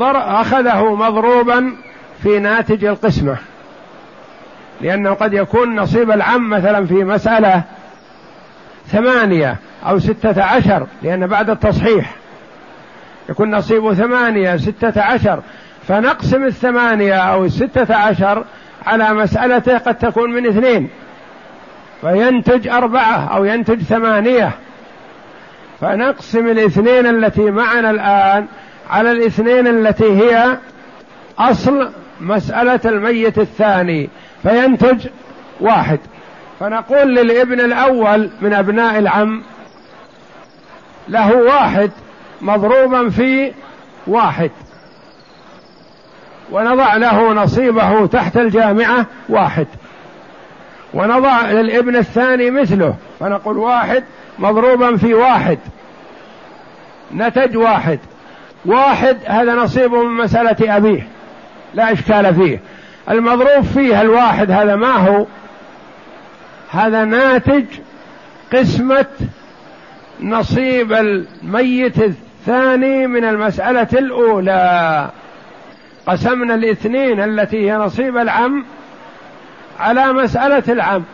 أخذه 0.00 0.94
مضروبا 0.94 1.76
في 2.22 2.38
ناتج 2.38 2.84
القسمة. 2.84 3.36
لأنه 4.80 5.10
قد 5.14 5.32
يكون 5.32 5.76
نصيب 5.76 6.10
العم 6.10 6.50
مثلا 6.50 6.86
في 6.86 6.94
مسألة 6.94 7.62
ثمانية 8.86 9.56
أو 9.86 9.98
ستة 9.98 10.42
عشر 10.42 10.86
لأن 11.02 11.26
بعد 11.26 11.50
التصحيح 11.50 12.14
يكون 13.28 13.54
نصيبه 13.54 13.94
ثمانية 13.94 14.56
ستة 14.56 15.02
عشر. 15.02 15.42
فنقسم 15.88 16.44
الثمانية 16.44 17.14
أو 17.14 17.44
الستة 17.44 17.94
عشر 17.94 18.44
على 18.86 19.14
مسألته 19.14 19.78
قد 19.78 19.98
تكون 19.98 20.30
من 20.30 20.46
اثنين. 20.46 20.88
فينتج 22.00 22.68
أربعة 22.68 23.36
أو 23.36 23.44
ينتج 23.44 23.82
ثمانية. 23.82 24.50
فنقسم 25.80 26.46
الاثنين 26.48 27.06
التي 27.06 27.50
معنا 27.50 27.90
الآن 27.90 28.46
على 28.90 29.12
الاثنين 29.12 29.66
التي 29.66 30.04
هي 30.04 30.58
أصل 31.38 31.90
مسألة 32.20 32.80
الميت 32.84 33.38
الثاني 33.38 34.08
فينتج 34.42 35.06
واحد. 35.60 35.98
فنقول 36.64 37.14
للابن 37.14 37.60
الأول 37.60 38.30
من 38.40 38.54
أبناء 38.54 38.98
العم 38.98 39.42
له 41.08 41.36
واحد 41.36 41.90
مضروبا 42.40 43.08
في 43.08 43.52
واحد. 44.06 44.50
ونضع 46.52 46.96
له 46.96 47.32
نصيبه 47.32 48.06
تحت 48.06 48.36
الجامعة 48.36 49.06
واحد. 49.28 49.66
ونضع 50.94 51.50
للابن 51.50 51.96
الثاني 51.96 52.50
مثله 52.50 52.94
فنقول 53.20 53.58
واحد 53.58 54.04
مضروبا 54.38 54.96
في 54.96 55.14
واحد. 55.14 55.58
نتج 57.14 57.56
واحد. 57.56 57.98
واحد 58.66 59.16
هذا 59.26 59.54
نصيبه 59.54 60.02
من 60.02 60.24
مسألة 60.24 60.76
أبيه 60.76 61.08
لا 61.74 61.92
إشكال 61.92 62.34
فيه. 62.34 62.60
المضروب 63.10 63.64
فيه 63.74 64.00
الواحد 64.00 64.50
هذا 64.50 64.76
ما 64.76 64.92
هو؟ 64.92 65.26
هذا 66.74 67.04
ناتج 67.04 67.64
قسمة 68.52 69.06
نصيب 70.20 70.92
الميت 70.92 71.98
الثاني 71.98 73.06
من 73.06 73.24
المسألة 73.24 73.88
الأولى. 73.92 75.10
قسمنا 76.06 76.54
الاثنين 76.54 77.20
التي 77.20 77.70
هي 77.70 77.76
نصيب 77.76 78.16
العم 78.16 78.64
على 79.80 80.12
مسألة 80.12 80.62
العم. 80.68 81.04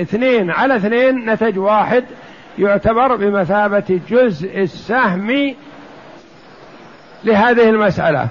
اثنين 0.00 0.50
على 0.50 0.76
اثنين 0.76 1.30
نتج 1.30 1.58
واحد 1.58 2.04
يعتبر 2.58 3.16
بمثابة 3.16 4.00
جزء 4.10 4.62
السهم 4.62 5.54
لهذه 7.24 7.68
المسألة. 7.68 8.28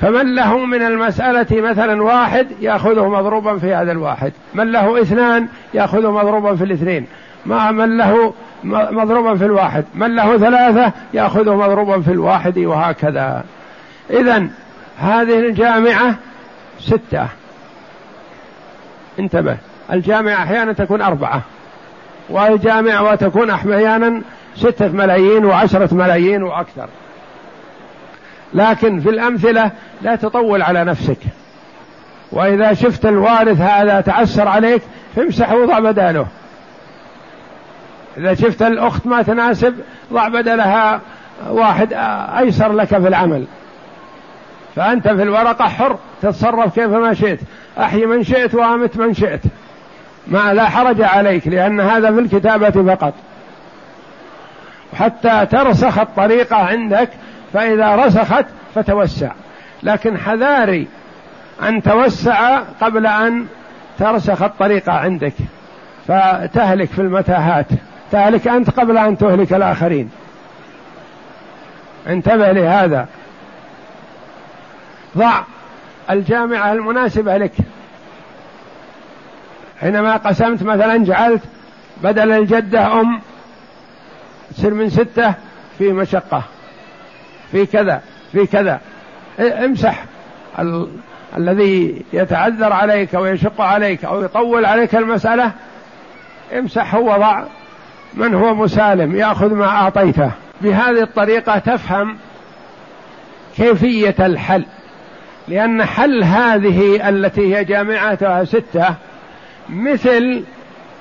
فمن 0.00 0.34
له 0.34 0.58
من 0.58 0.82
المسألة 0.82 1.46
مثلا 1.60 2.02
واحد 2.02 2.46
يأخذه 2.60 3.08
مضروبا 3.08 3.58
في 3.58 3.74
هذا 3.74 3.92
الواحد. 3.92 4.32
من 4.54 4.72
له 4.72 5.02
اثنان 5.02 5.48
يأخذه 5.74 6.10
مضروبا 6.10 6.56
في 6.56 6.64
الاثنين. 6.64 7.06
مع 7.46 7.70
من 7.70 7.96
له 7.96 8.34
مضروبا 8.64 9.34
في 9.34 9.44
الواحد. 9.44 9.84
من 9.94 10.16
له 10.16 10.38
ثلاثة 10.38 10.92
يأخذه 11.14 11.56
مضروبا 11.56 12.00
في 12.00 12.12
الواحد 12.12 12.58
وهكذا. 12.58 13.44
إذا 14.10 14.46
هذه 14.98 15.38
الجامعة 15.38 16.14
ستة. 16.80 17.26
انتبه. 19.18 19.56
الجامعة 19.92 20.34
أحيانا 20.34 20.72
تكون 20.72 21.02
أربعة. 21.02 21.42
والجامعة 22.30 23.02
وتكون 23.02 23.50
أحيانا 23.50 24.22
ستة 24.56 24.88
ملايين 24.88 25.44
وعشرة 25.44 25.94
ملايين 25.94 26.42
وأكثر. 26.42 26.88
لكن 28.54 29.00
في 29.00 29.08
الأمثلة 29.08 29.70
لا 30.02 30.16
تطول 30.16 30.62
على 30.62 30.84
نفسك. 30.84 31.18
وإذا 32.32 32.74
شفت 32.74 33.06
الوارث 33.06 33.60
هذا 33.60 34.00
تعسر 34.00 34.48
عليك 34.48 34.82
فامسح 35.16 35.52
وضع 35.52 35.78
بداله 35.78 36.26
إذا 38.16 38.34
شفت 38.34 38.62
الأخت 38.62 39.06
ما 39.06 39.22
تناسب 39.22 39.74
ضع 40.12 40.28
بدلها 40.28 41.00
واحد 41.48 41.88
أيسر 42.38 42.72
لك 42.72 42.86
في 42.86 43.08
العمل. 43.08 43.44
فأنت 44.76 45.08
في 45.08 45.22
الورقة 45.22 45.68
حر 45.68 45.98
تتصرف 46.22 46.74
كيفما 46.74 47.14
شئت. 47.14 47.40
أحي 47.78 48.06
من 48.06 48.24
شئت 48.24 48.54
وأمت 48.54 48.96
من 48.96 49.14
شئت. 49.14 49.40
ما 50.26 50.54
لا 50.54 50.68
حرج 50.68 51.02
عليك 51.02 51.48
لأن 51.48 51.80
هذا 51.80 52.12
في 52.12 52.18
الكتابة 52.18 52.94
فقط. 52.94 53.14
حتى 54.98 55.46
ترسخ 55.50 55.98
الطريقة 55.98 56.56
عندك 56.56 57.08
فإذا 57.52 57.96
رسخت 57.96 58.46
فتوسع. 58.74 59.32
لكن 59.82 60.18
حذاري 60.18 60.86
أن 61.62 61.82
توسع 61.82 62.58
قبل 62.58 63.06
أن 63.06 63.46
ترسخ 63.98 64.42
الطريقة 64.42 64.92
عندك. 64.92 65.34
فتهلك 66.08 66.88
في 66.88 66.98
المتاهات. 66.98 67.66
تهلك 68.12 68.48
أنت 68.48 68.70
قبل 68.70 68.98
أن 68.98 69.18
تهلك 69.18 69.52
الآخرين. 69.52 70.10
انتبه 72.06 72.52
لهذا. 72.52 73.08
ضع 75.16 75.42
الجامعة 76.10 76.72
المناسبة 76.72 77.36
لك. 77.36 77.52
حينما 79.80 80.16
قسمت 80.16 80.62
مثلا 80.62 81.04
جعلت 81.04 81.42
بدل 82.02 82.32
الجدة 82.32 83.00
أم 83.00 83.20
تصير 84.56 84.74
من 84.74 84.90
ستة 84.90 85.34
في 85.78 85.92
مشقة. 85.92 86.42
في 87.52 87.66
كذا 87.66 88.02
في 88.32 88.46
كذا. 88.46 88.80
امسح. 89.40 90.04
ال... 90.58 90.88
الذي 91.36 92.02
يتعذر 92.12 92.72
عليك 92.72 93.14
أو 93.14 93.26
يشق 93.26 93.60
عليك 93.60 94.04
أو 94.04 94.22
يطول 94.22 94.64
عليك 94.64 94.94
المسألة 94.94 95.50
امسحه 96.58 96.98
وضع 96.98 97.44
من 98.14 98.34
هو 98.34 98.54
مسالم 98.54 99.16
يأخذ 99.16 99.54
ما 99.54 99.66
أعطيته. 99.66 100.30
بهذه 100.60 101.02
الطريقة 101.02 101.58
تفهم 101.58 102.16
كيفية 103.56 104.14
الحل. 104.20 104.64
لأن 105.48 105.84
حل 105.84 106.24
هذه 106.24 107.08
التي 107.08 107.56
هي 107.56 107.64
جامعتها 107.64 108.44
ستة 108.44 108.94
مثل 109.68 110.44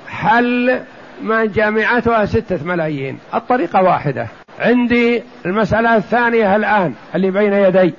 حل 0.10 0.80
ما 1.22 1.46
جامعتها 1.46 2.26
ستة 2.26 2.64
ملايين. 2.66 3.20
الطريقة 3.34 3.84
واحدة. 3.84 4.28
عندي 4.62 5.24
المسألة 5.45 5.95
الثانية 5.95 6.56
الآن 6.56 6.93
اللي 7.15 7.32
بين 7.32 7.54
يدي. 7.54 7.93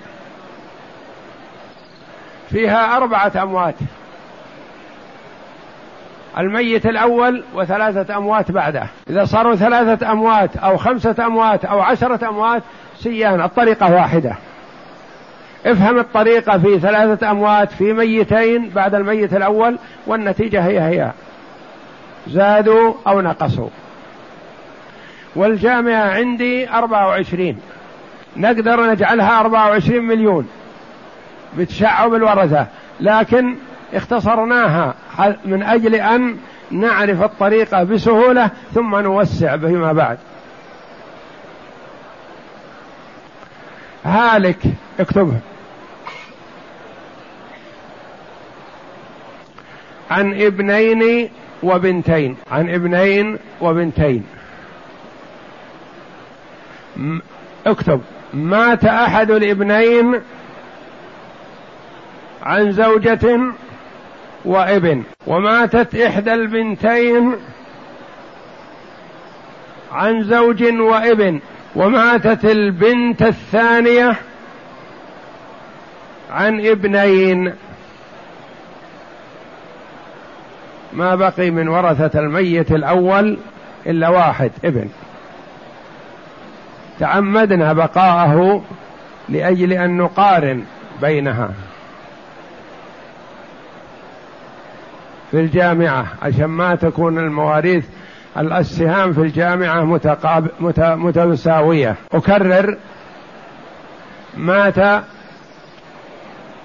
فيها 2.50 2.96
أربعة 2.96 3.32
أموات. 3.42 3.74
الميت 6.38 6.86
الأول 6.86 7.44
وثلاثة 7.54 8.16
أموات 8.16 8.50
بعده. 8.50 8.86
إذا 9.10 9.24
صاروا 9.24 9.54
ثلاثة 9.54 10.12
أموات 10.12 10.56
أو 10.56 10.76
خمسة 10.76 11.14
أموات 11.26 11.64
أو 11.64 11.80
عشرة 11.80 12.28
أموات 12.28 12.62
سيان 12.98 13.40
الطريقة 13.40 13.94
واحدة. 13.94 14.36
افهم 15.66 15.98
الطريقة 15.98 16.58
في 16.58 16.78
ثلاثة 16.78 17.30
أموات 17.30 17.72
في 17.72 17.92
ميتين 17.92 18.68
بعد 18.68 18.94
الميت 18.94 19.34
الأول 19.34 19.78
والنتيجة 20.06 20.66
هي 20.66 20.80
هي. 20.80 21.10
زادوا 22.28 22.94
أو 23.06 23.20
نقصوا. 23.20 23.68
والجامعة 25.36 26.10
عندي 26.10 26.70
أربعة 26.70 27.06
وعشرين. 27.06 27.58
نقدر 28.36 28.90
نجعلها 28.90 29.40
أربعة 29.40 29.68
وعشرين 29.68 30.02
مليون. 30.02 30.48
بتشعب 31.58 32.14
الورثة 32.14 32.66
لكن 33.00 33.56
اختصرناها 33.94 34.94
من 35.44 35.62
أجل 35.62 35.94
أن 35.94 36.36
نعرف 36.70 37.22
الطريقة 37.22 37.82
بسهولة 37.82 38.50
ثم 38.74 38.96
نوسع 38.96 39.56
فيما 39.56 39.92
بعد. 39.92 40.18
هالك 44.04 44.58
اكتبه 45.00 45.38
عن 50.10 50.42
ابنين 50.42 51.30
وبنتين. 51.62 52.36
عن 52.50 52.70
ابنين 52.70 53.38
وبنتين. 53.60 54.24
اكتب. 57.66 58.00
مات 58.34 58.84
أحد 58.84 59.30
الابنين 59.30 60.20
عن 62.42 62.72
زوجة 62.72 63.40
وابن. 64.44 65.02
وماتت 65.26 65.94
إحدى 65.94 66.34
البنتين 66.34 67.36
عن 69.92 70.22
زوج 70.22 70.64
وابن. 70.64 71.40
وماتت 71.76 72.44
البنت 72.44 73.22
الثانية 73.22 74.16
عن 76.30 76.66
ابنين. 76.66 77.54
ما 80.92 81.14
بقي 81.14 81.50
من 81.50 81.68
ورثة 81.68 82.20
الميت 82.20 82.72
الأول 82.72 83.38
إلا 83.86 84.08
واحد 84.08 84.50
ابن. 84.64 84.88
تعمدنا 87.02 87.72
بقاءه 87.72 88.62
لأجل 89.28 89.72
أن 89.72 89.96
نقارن 89.96 90.64
بينها. 91.00 91.50
في 95.30 95.40
الجامعة 95.40 96.06
عشان 96.22 96.44
ما 96.44 96.74
تكون 96.74 97.18
المواريث 97.18 97.84
السهام 98.36 99.12
في 99.12 99.20
الجامعة 99.20 99.84
متقاب 99.84 100.50
متساوية. 100.78 101.96
أكرر 102.12 102.76
مات 104.36 105.02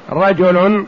رجل 0.10 0.86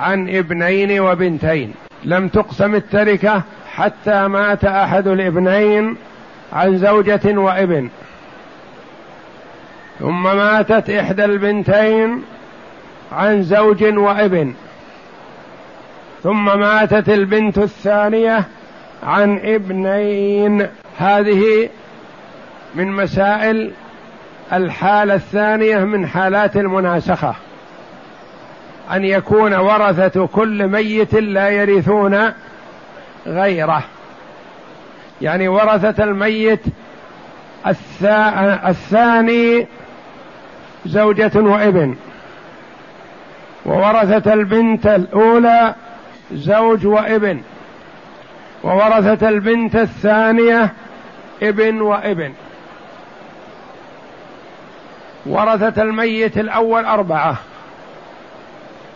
عن 0.00 0.28
ابنين 0.28 1.00
وبنتين. 1.00 1.74
لم 2.04 2.28
تقسم 2.28 2.74
التركة 2.74 3.42
حتى 3.74 4.28
مات 4.28 4.64
أحد 4.64 5.08
الابنين 5.08 5.96
عن 6.52 6.78
زوجة 6.78 7.38
وابن. 7.38 7.88
ثم 9.98 10.22
ماتت 10.22 10.90
إحدى 10.90 11.24
البنتين 11.24 12.22
عن 13.12 13.42
زوج 13.42 13.84
وابن. 13.84 14.54
ثم 16.22 16.58
ماتت 16.58 17.08
البنت 17.08 17.58
الثانية 17.58 18.44
عن 19.02 19.38
ابنين. 19.38 20.66
هذه 20.98 21.68
من 22.74 22.92
مسائل 22.92 23.72
الحالة 24.52 25.14
الثانية 25.14 25.78
من 25.78 26.06
حالات 26.06 26.56
المناسخة. 26.56 27.34
أن 28.92 29.04
يكون 29.04 29.54
ورثة 29.54 30.26
كل 30.26 30.68
ميت 30.68 31.14
لا 31.14 31.48
يرثون 31.48 32.32
غيره. 33.26 33.84
يعني 35.22 35.48
ورثة 35.48 36.04
الميت 36.04 36.60
الثاني 38.68 39.66
زوجة 40.86 41.40
وابن. 41.40 41.96
وورثة 43.66 44.32
البنت 44.32 44.86
الأولى 44.86 45.74
زوج 46.32 46.86
وابن. 46.86 47.42
وورثة 48.62 49.28
البنت 49.28 49.76
الثانية 49.76 50.72
ابن 51.42 51.80
وابن. 51.80 52.32
ورثة 55.26 55.82
الميت 55.82 56.38
الأول 56.38 56.84
أربعة. 56.84 57.36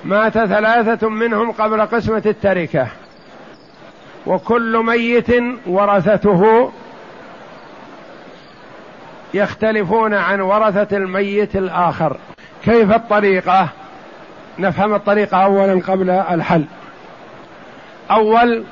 مات 0.04 0.32
ثلاثة 0.32 1.08
منهم 1.08 1.52
قبل 1.52 1.80
قسمة 1.80 2.22
التركة. 2.26 2.86
وكل 4.26 4.82
ميت 4.84 5.30
ورثته 5.66 6.72
يختلفون 9.34 10.14
عن 10.14 10.40
ورثة 10.40 10.96
الميت 10.96 11.56
الآخر. 11.56 12.16
كيف 12.64 12.92
الطريقة؟ 12.92 13.68
نفهم 14.58 14.94
الطريقة 14.94 15.36
أولا 15.36 15.80
قبل 15.86 16.10
الحل. 16.10 16.64
أول 18.10 18.64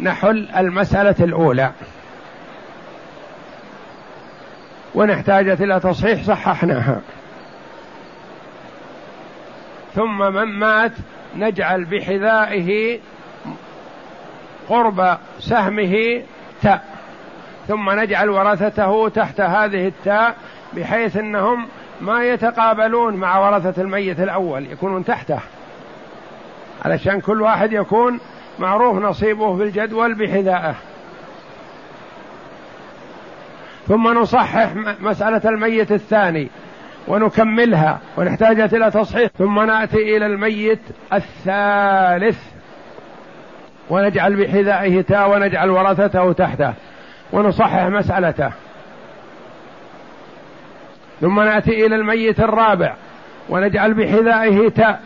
نحل 0.00 0.48
المسألة 0.56 1.14
الأولى. 1.20 1.70
وإن 4.94 5.10
احتاجت 5.10 5.60
إلى 5.60 5.80
تصحيح 5.80 6.22
صححناها. 6.22 7.00
ثم 9.94 10.18
من 10.18 10.58
مات 10.58 10.92
نجعل 11.36 11.84
بحذائه 11.84 13.00
قرب 14.68 15.18
سهمه 15.38 16.22
تاء. 16.62 16.84
ثم 17.68 17.90
نجعل 17.90 18.28
ورثته 18.28 19.08
تحت 19.08 19.40
هذه 19.40 19.86
التاء 19.86 20.34
بحيث 20.72 21.16
إنهم 21.16 21.66
ما 22.00 22.24
يتقابلون 22.24 23.14
مع 23.14 23.38
ورثة 23.38 23.82
الميت 23.82 24.20
الأول 24.20 24.66
يكونون 24.66 25.04
تحته. 25.04 25.38
علشان 26.84 27.20
كل 27.20 27.42
واحد 27.42 27.72
يكون 27.72 28.20
معروف 28.58 28.96
نصيبه 28.96 29.56
في 29.56 29.62
الجدول 29.62 30.14
بحذائه. 30.14 30.74
ثم 33.88 34.08
نصحح 34.08 34.74
مسألة 35.00 35.40
الميت 35.44 35.92
الثاني 35.92 36.48
ونكملها 37.08 37.98
ونحتاج 38.16 38.60
إلى 38.60 38.90
تصحيح. 38.90 39.30
ثم 39.38 39.60
نأتي 39.60 40.16
إلى 40.16 40.26
الميت 40.26 40.80
الثالث. 41.12 42.57
ونجعل 43.90 44.36
بحذائه 44.36 45.00
تاء 45.00 45.30
ونجعل 45.30 45.70
ورثته 45.70 46.32
تحته 46.32 46.72
ونصحح 47.32 47.86
مسألته. 47.86 48.50
ثم 51.20 51.40
نأتي 51.40 51.86
إلى 51.86 51.96
الميت 51.96 52.40
الرابع 52.40 52.94
ونجعل 53.48 53.94
بحذائه 53.94 54.68
تاء 54.68 55.00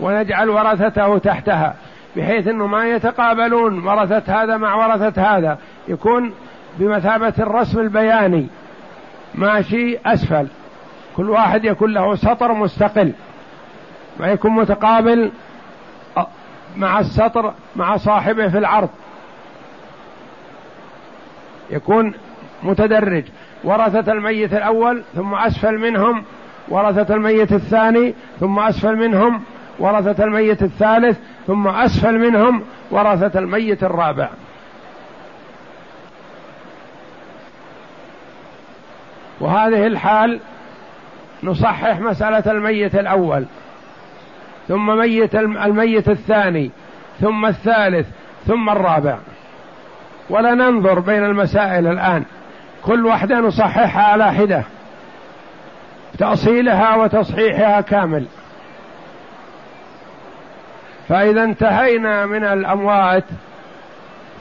ونجعل 0.00 0.48
ورثته 0.50 1.18
تحتها 1.18 1.74
بحيث 2.16 2.48
إنه 2.48 2.66
ما 2.66 2.84
يتقابلون 2.86 3.86
ورثة 3.86 4.42
هذا 4.42 4.56
مع 4.56 4.74
ورثة 4.74 5.22
هذا 5.22 5.58
يكون 5.88 6.32
بمثابة 6.78 7.34
الرسم 7.38 7.80
البياني. 7.80 8.46
ماشي 9.34 9.98
أسفل. 10.06 10.46
كل 11.16 11.30
واحد 11.30 11.64
يكون 11.64 11.92
له 11.92 12.14
سطر 12.14 12.52
مستقل 12.52 13.12
ما 14.20 14.26
يكون 14.26 14.50
متقابل 14.50 15.30
مع 16.76 17.00
السطر 17.00 17.54
مع 17.76 17.96
صاحبه 17.96 18.48
في 18.48 18.58
العرض. 18.58 18.88
يكون 21.70 22.14
متدرج. 22.62 23.24
ورثة 23.64 24.12
الميت 24.12 24.52
الأول 24.52 25.02
ثم 25.14 25.34
أسفل 25.34 25.78
منهم. 25.78 26.24
ورثة 26.68 27.14
الميت 27.14 27.52
الثاني 27.52 28.14
ثم 28.40 28.58
أسفل 28.58 28.96
منهم. 28.96 29.42
ورثة 29.78 30.24
الميت 30.24 30.62
الثالث 30.62 31.18
ثم 31.46 31.68
أسفل 31.68 32.18
منهم. 32.18 32.62
ورثة 32.90 33.38
الميت 33.38 33.84
الرابع. 33.84 34.28
وهذه 39.40 39.86
الحال 39.86 40.40
نصحح 41.42 42.00
مسألة 42.00 42.52
الميت 42.52 42.94
الأول. 42.94 43.46
ثم 44.68 44.96
ميت 44.98 45.34
الميت 45.34 46.08
الثاني 46.08 46.70
ثم 47.20 47.46
الثالث 47.46 48.06
ثم 48.46 48.70
الرابع. 48.70 49.18
ولا 50.30 50.54
ننظر 50.54 50.98
بين 50.98 51.24
المسائل 51.24 51.86
الآن. 51.86 52.24
كل 52.84 53.06
واحدة 53.06 53.40
نصححها 53.40 54.02
على 54.02 54.32
حدة. 54.32 54.62
تأصيلها 56.18 56.96
وتصحيحها 56.96 57.80
كامل. 57.80 58.26
فإذا 61.08 61.44
انتهينا 61.44 62.26
من 62.26 62.44
الأموات 62.44 63.24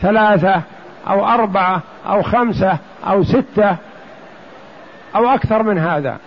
ثلاثة 0.02 0.62
أو 1.08 1.28
أربعة 1.28 1.82
أو 2.08 2.22
خمسة 2.22 2.78
أو 3.08 3.24
ستة 3.24 3.76
أو 5.16 5.30
أكثر 5.30 5.64
من 5.64 5.78
هذا. 5.78 6.18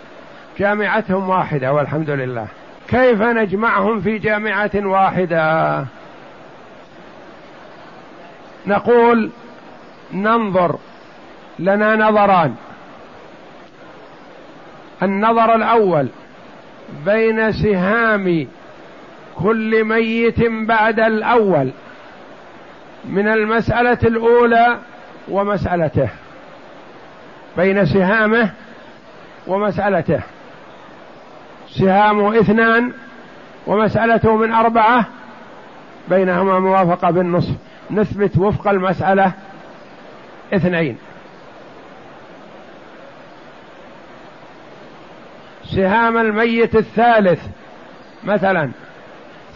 جامعتهم 0.59 1.29
واحدة 1.29 1.73
والحمد 1.73 2.11
لله. 2.11 2.47
كيف 2.95 3.23
نجمعهم 3.23 4.01
في 4.01 4.19
جامعة 4.19 4.71
واحدة؟ 4.75 5.85
نقول 8.67 9.31
ننظر 10.13 10.79
لنا 11.59 11.97
نظران. 11.97 12.55
النظر 15.03 15.55
الأول 15.55 16.09
بين 17.07 17.53
سهام 17.53 18.47
كل 19.37 19.85
ميت 19.85 20.41
بعد 20.49 21.01
الأول 21.01 21.71
من 23.05 23.29
المسألة 23.29 23.99
الأولى 24.05 24.79
ومسألته. 25.29 26.09
بين 27.57 27.87
سهامه 27.87 28.51
ومسألته. 29.47 30.21
سهام 31.79 32.25
اثنان 32.25 32.93
ومسألته 33.67 34.37
من 34.37 34.53
أربعة 34.53 35.07
بينهما 36.09 36.59
موافقة 36.59 37.11
بالنصف. 37.11 37.55
نثبت 37.91 38.39
وفق 38.39 38.69
المسألة 38.69 39.33
اثنين. 40.55 40.97
سهام 45.65 46.17
الميت 46.19 46.77
الثالث 46.77 47.47
مثلا. 48.25 48.71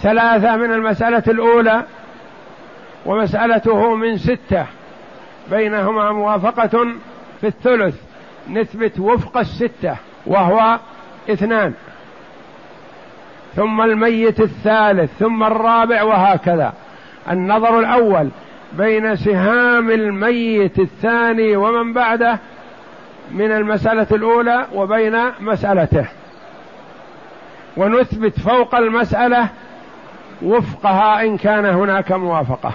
ثلاثة 0.02 0.56
من 0.56 0.72
المسألة 0.72 1.22
الأولى 1.28 1.84
ومسألته 3.06 3.94
من 3.94 4.18
ستة 4.18 4.66
بينهما 5.50 6.12
موافقة 6.12 6.86
في 7.40 7.46
الثلث. 7.46 7.94
نثبت 8.50 8.98
وفق 9.00 9.38
الستة 9.38 9.96
وهو 10.26 10.78
اثنان. 11.30 11.74
ثم 13.56 13.80
الميت 13.80 14.40
الثالث 14.40 15.10
ثم 15.18 15.44
الرابع 15.44 16.02
وهكذا. 16.02 16.72
النظر 17.30 17.78
الأول 17.78 18.28
بين 18.72 19.16
سهام 19.16 19.90
الميت 19.90 20.78
الثاني 20.78 21.56
ومن 21.56 21.92
بعده 21.92 22.38
من 23.30 23.52
المسألة 23.52 24.06
الأولى 24.12 24.66
وبين 24.74 25.16
مسألته. 25.40 26.06
ونثبت 27.76 28.40
فوق 28.40 28.74
المسألة 28.74 29.48
وفقها 30.42 31.22
إن 31.22 31.36
كان 31.36 31.66
هناك 31.66 32.12
موافقة. 32.12 32.72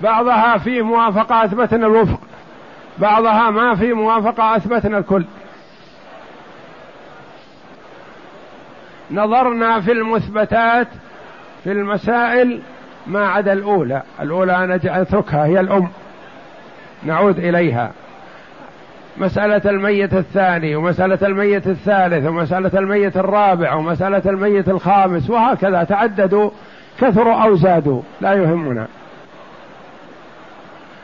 بعضها 0.00 0.58
في 0.58 0.82
موافقة 0.82 1.44
أثبتنا 1.44 1.86
الوفق 1.86 2.20
بعضها 2.98 3.50
ما 3.50 3.74
في 3.74 3.92
موافقة 3.92 4.56
أثبتنا 4.56 4.98
الكل. 4.98 5.24
نظرنا 9.10 9.80
في 9.80 9.92
المثبتات 9.92 10.88
في 11.64 11.72
المسائل 11.72 12.60
ما 13.06 13.28
عدا 13.28 13.52
الأولى. 13.52 14.02
الأولى 14.20 14.80
نتركها 14.86 15.46
هي 15.46 15.60
الأم. 15.60 15.88
نعود 17.02 17.38
إليها. 17.38 17.92
مسألة 19.16 19.70
الميت 19.70 20.14
الثاني 20.14 20.76
ومسألة 20.76 21.18
الميت 21.22 21.66
الثالث 21.66 22.26
ومسألة 22.26 22.78
الميت 22.78 23.16
الرابع 23.16 23.74
ومسألة 23.74 24.22
الميت 24.26 24.68
الخامس 24.68 25.30
وهكذا. 25.30 25.84
تعددوا 25.84 26.50
كثروا 27.00 27.34
أو 27.34 27.54
زادوا. 27.54 28.02
لا 28.20 28.32
يهمنا. 28.32 28.86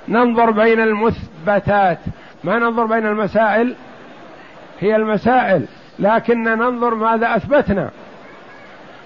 ننظر 0.09 0.51
بين 0.51 0.81
المثبتات. 0.81 1.99
ما 2.45 2.59
ننظر 2.59 2.87
بين 2.87 3.07
المسائل؟ 3.07 3.75
هي 4.81 4.97
المسائل. 4.97 5.65
لكن 6.01 6.45
ننظر 6.45 6.95
ماذا 6.95 7.37
أثبتنا. 7.37 7.91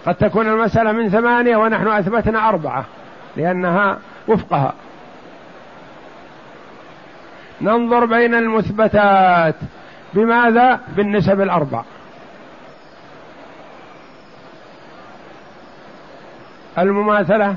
قد 0.06 0.14
تكون 0.14 0.46
المسألة 0.46 0.92
من 0.92 1.10
ثمانية 1.10 1.56
ونحن 1.56 1.88
أثبتنا 1.88 2.48
أربعة 2.48 2.84
لأنها 3.36 3.98
وفقها. 4.28 4.72
ننظر 7.60 8.04
بين 8.04 8.34
المثبتات. 8.34 9.54
بماذا؟ 10.14 10.80
بالنسب 10.96 11.40
الأربع. 11.40 11.82
المماثلة 16.78 17.56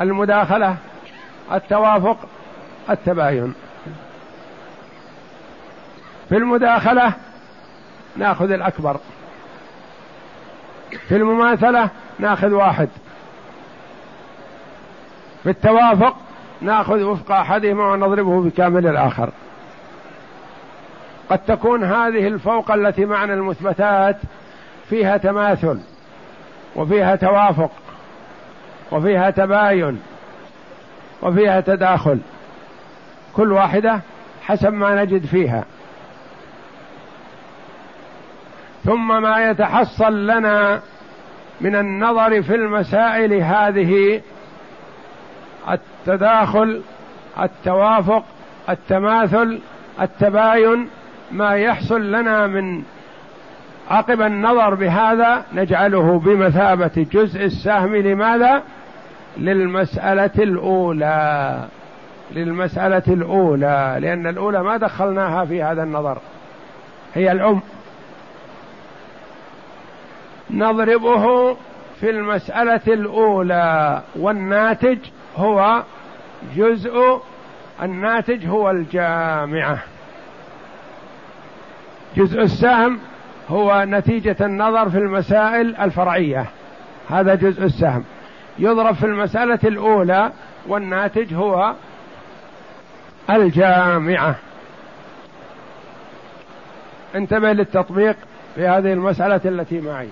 المداخلة 0.00 0.76
التوافق 1.52 2.18
التباين. 2.90 3.54
في 6.28 6.36
المداخلة 6.36 7.12
ناخذ 8.16 8.50
الأكبر. 8.50 8.96
في 11.08 11.16
المماثلة 11.16 11.88
ناخذ 12.18 12.52
واحد. 12.52 12.88
في 15.42 15.50
التوافق 15.50 16.16
ناخذ 16.60 17.02
وفق 17.02 17.32
أحدهما 17.32 17.92
ونضربه 17.92 18.42
بكامل 18.42 18.86
الآخر. 18.86 19.30
قد 21.28 21.38
تكون 21.38 21.84
هذه 21.84 22.28
الفوق 22.28 22.70
التي 22.70 23.04
معنى 23.04 23.34
المثبتات 23.34 24.16
فيها 24.90 25.16
تماثل 25.16 25.80
وفيها 26.76 27.16
توافق 27.16 27.70
وفيها 28.92 29.30
تباين 29.30 30.02
وفيها 31.22 31.60
تداخل. 31.60 32.20
كل 33.36 33.52
واحدة 33.52 34.00
حسب 34.42 34.72
ما 34.72 35.04
نجد 35.04 35.26
فيها. 35.26 35.64
ثم 38.84 39.22
ما 39.22 39.50
يتحصل 39.50 40.26
لنا 40.26 40.80
من 41.60 41.76
النظر 41.76 42.42
في 42.42 42.54
المسائل 42.54 43.32
هذه 43.34 44.20
التداخل 45.70 46.82
التوافق 47.42 48.24
التماثل 48.68 49.60
التباين 50.00 50.88
ما 51.32 51.54
يحصل 51.54 52.12
لنا 52.12 52.46
من 52.46 52.82
عقب 53.90 54.22
النظر 54.22 54.74
بهذا 54.74 55.44
نجعله 55.52 56.18
بمثابة 56.18 57.06
جزء 57.12 57.44
السهم 57.44 57.96
لماذا؟ 57.96 58.62
للمسألة 59.36 60.30
الأولى 60.38 61.58
للمسألة 62.32 63.02
الأولى 63.08 63.98
لأن 64.00 64.26
الأولى 64.26 64.62
ما 64.62 64.76
دخلناها 64.76 65.44
في 65.44 65.62
هذا 65.62 65.82
النظر 65.82 66.18
هي 67.14 67.32
الأم 67.32 67.60
نضربه 70.52 71.56
في 72.00 72.10
المسألة 72.10 72.80
الأولى 72.88 74.02
والناتج 74.16 74.98
هو 75.36 75.82
جزء 76.56 77.20
الناتج 77.82 78.46
هو 78.46 78.70
الجامعة. 78.70 79.78
جزء 82.16 82.42
السهم 82.42 82.98
هو 83.48 83.84
نتيجة 83.88 84.36
النظر 84.40 84.90
في 84.90 84.98
المسائل 84.98 85.76
الفرعية. 85.76 86.46
هذا 87.10 87.34
جزء 87.34 87.64
السهم. 87.64 88.04
يضرب 88.58 88.94
في 88.94 89.06
المسألة 89.06 89.58
الأولى 89.64 90.32
والناتج 90.66 91.34
هو 91.34 91.74
الجامعة. 93.30 94.34
انتبه 97.14 97.52
للتطبيق 97.52 98.16
في 98.54 98.66
هذه 98.66 98.92
المسألة 98.92 99.40
التي 99.44 99.80
معي. 99.80 100.08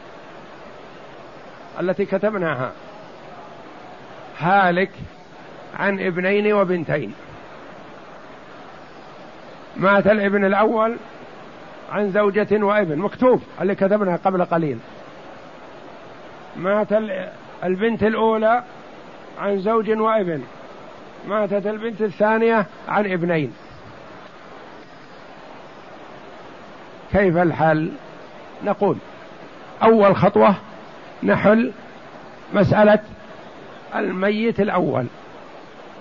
التي 1.81 2.05
كتبناها. 2.05 2.73
هالك 4.39 4.91
عن 5.79 6.01
ابنين 6.01 6.53
وبنتين. 6.53 7.15
مات 9.77 10.07
الابن 10.07 10.45
الأول 10.45 10.97
عن 11.93 12.11
زوجة 12.11 12.65
وابن. 12.65 12.99
مكتوب 12.99 13.43
اللي 13.61 13.75
كتبناها 13.75 14.17
قبل 14.17 14.45
قليل. 14.45 14.79
مات 16.57 16.89
البنت 17.65 18.03
الأولى 18.03 18.63
عن 19.39 19.61
زوج 19.61 19.91
وابن. 19.91 20.43
ماتت 21.29 21.67
البنت 21.67 22.01
الثانية 22.03 22.67
عن 22.89 23.13
ابنين. 23.13 23.53
كيف 27.13 27.37
الحل؟ 27.37 27.93
نقول 28.65 28.97
أول 29.83 30.17
خطوة 30.17 30.55
نحل 31.23 31.73
مسألة 32.55 32.99
الميت 33.97 34.61
الأول. 34.61 35.07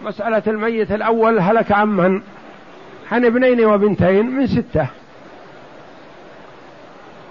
مسألة 0.03 0.43
الميت 0.47 0.91
الأول 0.91 1.39
هلك 1.39 1.71
عن 1.71 1.87
من؟ 1.87 2.21
عن 3.11 3.25
ابنين 3.25 3.65
وبنتين 3.65 4.25
من 4.25 4.47
ستة. 4.47 4.87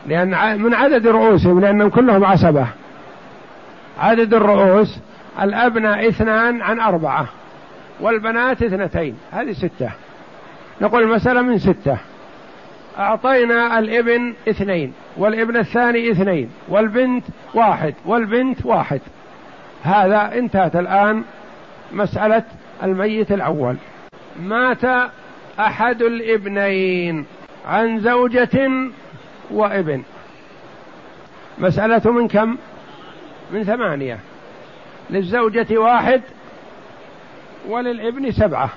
لأن 0.07 0.63
من 0.63 0.75
عدد 0.75 1.07
رؤوسهم 1.07 1.61
لأنهم 1.61 1.91
كلهم 1.91 2.25
عصبة. 2.25 2.67
عدد 3.99 4.35
الرؤوس 4.35 4.99
الأبناء 5.43 6.09
اثنان 6.09 6.63
عن 6.63 6.81
أربعة 6.81 7.29
والبنات 8.01 8.63
اثنتين 8.63 9.17
هذه 9.33 9.53
ستة. 9.53 9.91
نقول 10.81 11.03
المسألة 11.03 11.43
من 11.43 11.59
ستة. 11.59 11.99
أعطينا 12.99 13.79
الابن 13.79 14.35
اثنين 14.49 14.93
والابن 15.17 15.57
الثاني 15.57 16.11
اثنين 16.11 16.51
والبنت 16.69 17.25
واحد 17.55 17.95
والبنت 18.05 18.67
واحد. 18.67 19.01
هذا 19.83 20.39
انتهت 20.39 20.77
الآن 20.77 21.25
مسألة 21.93 22.43
الميت 22.83 23.33
الأول. 23.33 23.77
مات 24.43 25.11
أحد 25.61 26.03
الابنين 26.03 27.27
عن 27.67 28.01
زوجة 28.01 28.71
وابن. 29.51 30.03
مسألة 31.59 32.13
من 32.13 32.29
كم؟ 32.29 32.57
من 33.53 33.65
ثمانية. 33.65 34.19
للزوجة 35.11 35.79
واحد 35.79 36.23
وللابن 37.69 38.31
سبعة. 38.31 38.71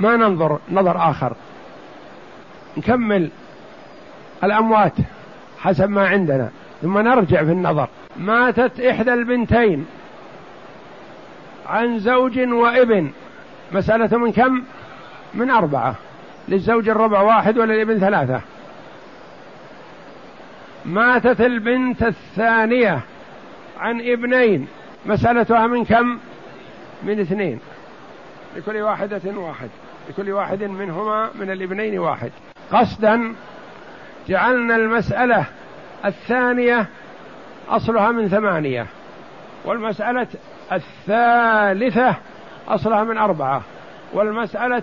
ما 0.00 0.16
ننظر 0.16 0.58
نظر 0.70 1.10
آخر. 1.10 1.32
نكمل 2.76 3.30
الأموات 4.44 4.92
حسب 5.58 5.90
ما 5.90 6.08
عندنا 6.08 6.50
ثم 6.82 6.98
نرجع 6.98 7.44
في 7.44 7.52
النظر. 7.52 7.88
ماتت 8.16 8.80
إحدى 8.80 9.14
البنتين 9.14 9.86
عن 11.66 11.98
زوج 11.98 12.38
وابن. 12.38 13.10
مسألة 13.72 14.18
من 14.18 14.32
كم؟ 14.32 14.62
من 15.34 15.50
أربعة. 15.50 15.94
للزوج 16.48 16.88
الربع 16.88 17.20
واحد 17.20 17.58
وللابن 17.58 17.98
ثلاثة. 17.98 18.40
ماتت 20.84 21.40
البنت 21.40 22.02
الثانية 22.02 23.00
عن 23.78 24.00
ابنين. 24.00 24.68
مسألتها 25.06 25.66
من 25.66 25.84
كم؟ 25.84 26.18
من 27.02 27.20
اثنين. 27.20 27.60
لكل 28.56 28.76
واحدة 28.76 29.20
واحد. 29.36 29.68
لكل 30.08 30.32
واحد 30.32 30.62
منهما 30.62 31.30
من 31.34 31.50
الابنين 31.50 31.98
واحد. 31.98 32.30
قصدا 32.72 33.34
جعلنا 34.28 34.76
المسألة 34.76 35.44
الثانية 36.04 36.86
أصلها 37.68 38.10
من 38.10 38.28
ثمانية 38.28 38.86
والمسألة 39.64 40.26
الثالثة 40.72 42.14
أصلها 42.68 43.04
من 43.04 43.18
أربعة 43.18 43.62
والمسألة 44.12 44.82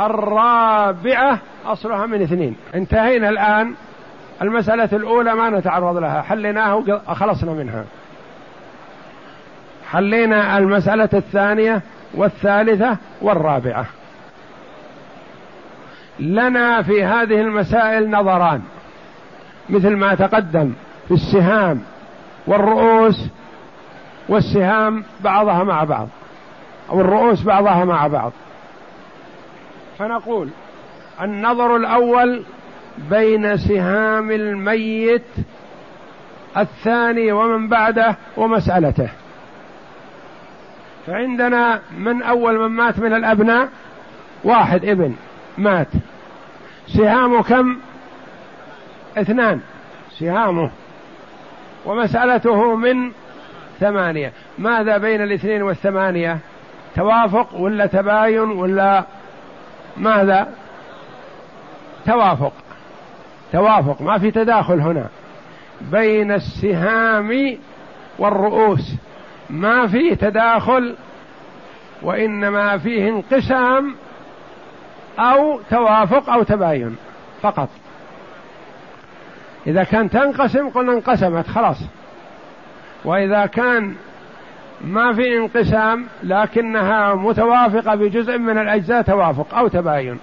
الرابعة 0.00 1.38
أصلها 1.66 2.06
من 2.06 2.22
اثنين. 2.22 2.56
انتهينا 2.74 3.28
الآن. 3.28 3.74
المسألة 4.42 4.88
الأولى 4.92 5.34
ما 5.34 5.50
نتعرض 5.50 5.96
لها 5.96 6.22
حليناها 6.22 6.74
وخلصنا 6.74 7.52
منها. 7.52 7.84
حلينا 9.90 10.58
المسألة 10.58 11.08
الثانية 11.12 11.82
والثالثة 12.14 12.96
والرابعة. 13.22 13.86
لنا 16.20 16.82
في 16.82 17.04
هذه 17.04 17.40
المسائل 17.40 18.10
نظران 18.10 18.62
مثل 19.70 19.96
ما 19.96 20.14
تقدم 20.14 20.72
في 21.08 21.14
السهام 21.14 21.82
والرؤوس 22.46 23.28
والسهام 24.28 25.04
بعضها 25.20 25.64
مع 25.64 25.84
بعض 25.84 26.08
أو 26.90 27.00
الرؤوس 27.00 27.42
بعضها 27.42 27.84
مع 27.84 28.06
بعض. 28.06 28.32
فنقول 29.98 30.48
النظر 31.22 31.76
الأول 31.76 32.42
بين 33.10 33.56
سهام 33.56 34.30
الميت 34.30 35.22
الثاني 36.56 37.32
ومن 37.32 37.68
بعده 37.68 38.16
ومسألته. 38.36 39.08
فعندنا 41.06 41.80
من 41.98 42.22
أول 42.22 42.58
من 42.58 42.76
مات 42.76 42.98
من 42.98 43.14
الأبناء؟ 43.14 43.68
واحد 44.44 44.84
ابن. 44.84 45.14
مات. 45.58 45.88
سهامه 46.86 47.42
كم؟ 47.42 47.76
اثنان. 49.16 49.60
سهامه 50.18 50.70
ومسألته 51.84 52.74
من 52.76 53.10
ثمانية. 53.80 54.32
ماذا 54.58 54.98
بين 54.98 55.22
الاثنين 55.22 55.62
والثمانية؟ 55.62 56.38
توافق 56.96 57.54
ولا 57.54 57.86
تباين 57.86 58.38
ولا 58.38 59.04
ماذا؟ 59.96 60.48
توافق. 62.06 62.52
توافق. 63.52 64.02
ما 64.02 64.18
في 64.18 64.30
تداخل 64.30 64.80
هنا. 64.80 65.06
بين 65.80 66.32
السهام 66.32 67.58
والرؤوس. 68.18 68.94
ما 69.50 69.86
في 69.86 70.16
تداخل 70.16 70.94
وإنما 72.02 72.78
فيه 72.78 73.08
انقسام 73.08 73.94
أو 75.18 75.60
توافق 75.70 76.30
أو 76.30 76.42
تباين 76.42 76.96
فقط. 77.42 77.68
إذا 79.66 79.84
كان 79.84 80.10
تنقسم 80.10 80.68
قلنا 80.68 80.92
انقسمت 80.92 81.46
خلاص. 81.46 81.78
وإذا 83.04 83.46
كان 83.46 83.94
ما 84.80 85.12
في 85.12 85.36
انقسام 85.36 86.06
لكنها 86.22 87.14
متوافقة 87.14 87.94
بجزء 87.94 88.38
من 88.38 88.58
الأجزاء 88.58 89.02
توافق 89.02 89.54
أو 89.54 89.68
تباين. 89.68 90.18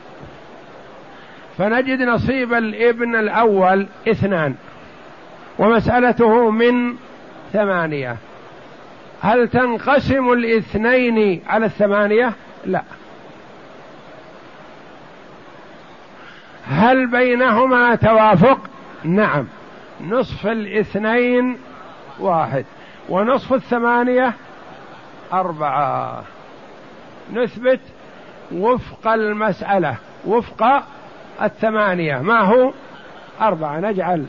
فنجد 1.57 2.01
نصيب 2.01 2.53
الابن 2.53 3.15
الأول 3.15 3.87
اثنان 4.07 4.55
ومسألته 5.59 6.49
من 6.49 6.95
ثمانية. 7.53 8.17
هل 9.21 9.47
تنقسم 9.47 10.31
الاثنين 10.31 11.41
على 11.47 11.65
الثمانية؟ 11.65 12.33
لا. 12.65 12.81
هل 16.67 17.07
بينهما 17.07 17.95
توافق؟ 17.95 18.59
نعم. 19.03 19.47
نصف 20.01 20.47
الاثنين 20.47 21.57
واحد. 22.19 22.65
ونصف 23.09 23.53
الثمانية 23.53 24.33
أربعة. 25.33 26.23
نثبت 27.33 27.79
وفق 28.51 29.07
المسألة. 29.07 29.95
وفق 30.25 30.83
الثمانية. 31.41 32.17
ما 32.17 32.39
هو؟ 32.39 32.73
أربعة. 33.41 33.79
نجعل 33.79 34.25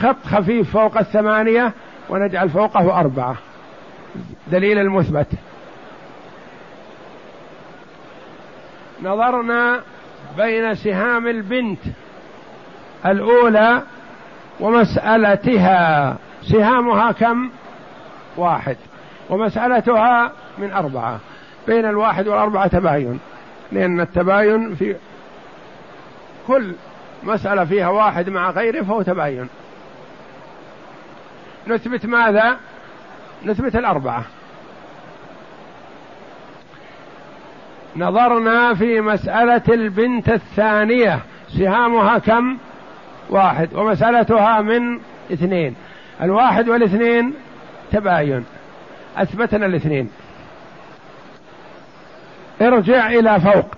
خط 0.00 0.26
خفيف 0.26 0.72
فوق 0.72 0.98
الثمانية 0.98 1.72
ونجعل 2.08 2.50
فوقه 2.50 3.00
أربعة. 3.00 3.36
دليل 4.46 4.78
المثبت. 4.78 5.26
نظرنا 9.02 9.80
بين 10.36 10.74
سهام 10.74 11.26
البنت 11.26 11.80
الأولى 13.06 13.82
ومسألتها. 14.60 16.16
سهامها 16.42 17.12
كم؟ 17.12 17.50
واحد. 18.36 18.76
ومسألتها 19.30 20.32
من 20.58 20.72
أربعة. 20.72 21.18
بين 21.66 21.84
الواحد 21.84 22.28
والأربعة 22.28 22.66
تباين. 22.66 23.20
لأن 23.72 24.00
التباين 24.00 24.74
في 24.74 24.96
كل 26.46 26.72
مسألة 27.22 27.64
فيها 27.64 27.88
واحد 27.88 28.28
مع 28.28 28.50
غيره 28.50 28.82
فهو 28.82 29.02
تباين. 29.02 29.48
نثبت 31.66 32.06
ماذا؟ 32.06 32.56
نثبت 33.44 33.76
الأربعة. 33.76 34.24
نظرنا 37.96 38.74
في 38.74 39.00
مسألة 39.00 39.62
البنت 39.68 40.28
الثانية 40.28 41.18
سهامها 41.58 42.18
كم؟ 42.18 42.56
واحد 43.30 43.68
ومسألتها 43.74 44.60
من 44.60 45.00
اثنين. 45.32 45.76
الواحد 46.22 46.68
والاثنين 46.68 47.34
تباين. 47.92 48.44
أثبتنا 49.16 49.66
الاثنين. 49.66 50.10
ارجع 52.62 53.06
إلى 53.06 53.40
فوق. 53.40 53.74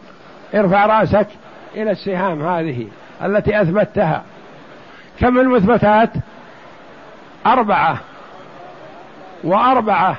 ارفع 0.55 0.87
رأسك 0.87 1.27
إلى 1.75 1.91
السهام 1.91 2.43
هذه 2.43 2.89
التي 3.25 3.63
أثبتها. 3.63 4.23
كم 5.21 5.39
المثبتات؟ 5.39 6.11
أربعة. 7.47 7.99
وأربعة. 9.45 10.17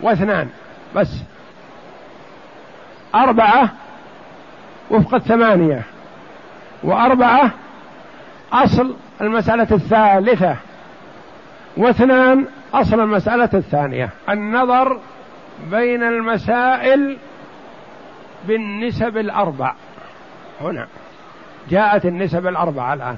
واثنان. 0.00 0.48
بس. 0.96 1.22
أربعة 3.14 3.68
وفق 4.90 5.14
الثمانية 5.14 5.82
وأربعة 6.82 7.50
أصل 8.52 8.96
المسألة 9.20 9.68
الثالثة 9.72 10.56
واثنان 11.76 12.46
أصل 12.74 13.00
المسألة 13.00 13.48
الثانية. 13.54 14.10
النظر 14.28 15.00
بين 15.70 16.02
المسائل 16.02 17.18
بالنسب 18.48 19.16
الأربع. 19.16 19.74
هنا 20.60 20.86
جاءت 21.70 22.04
النسب 22.04 22.46
الأربعة 22.46 22.94
الآن. 22.94 23.16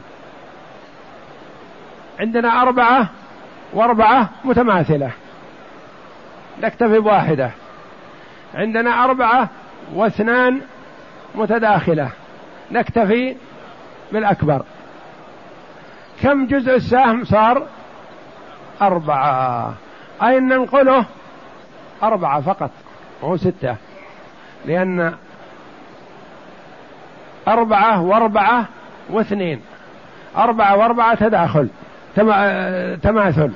عندنا 2.20 2.62
أربعة 2.62 3.08
وأربعة 3.72 4.28
متماثلة. 4.44 5.10
نكتفي 6.62 6.98
بواحدة. 6.98 7.50
عندنا 8.54 9.04
أربعة 9.04 9.48
واثنان 9.94 10.60
متداخلة. 11.34 12.10
نكتفي 12.70 13.36
بالأكبر. 14.12 14.62
كم 16.22 16.46
جزء 16.46 16.74
السهم 16.76 17.24
صار؟ 17.24 17.66
أربعة. 18.82 19.74
أين 20.22 20.48
ننقله؟ 20.48 21.04
أربعة 22.02 22.40
فقط 22.40 22.70
وهو 23.22 23.36
ستة. 23.36 23.76
لأن 24.64 25.14
أربعة 27.48 28.02
وأربعة 28.02 28.64
واثنين. 29.10 29.60
أربعة 30.36 30.76
وأربعة 30.76 31.14
تداخل 31.14 31.68
تماثل. 33.02 33.52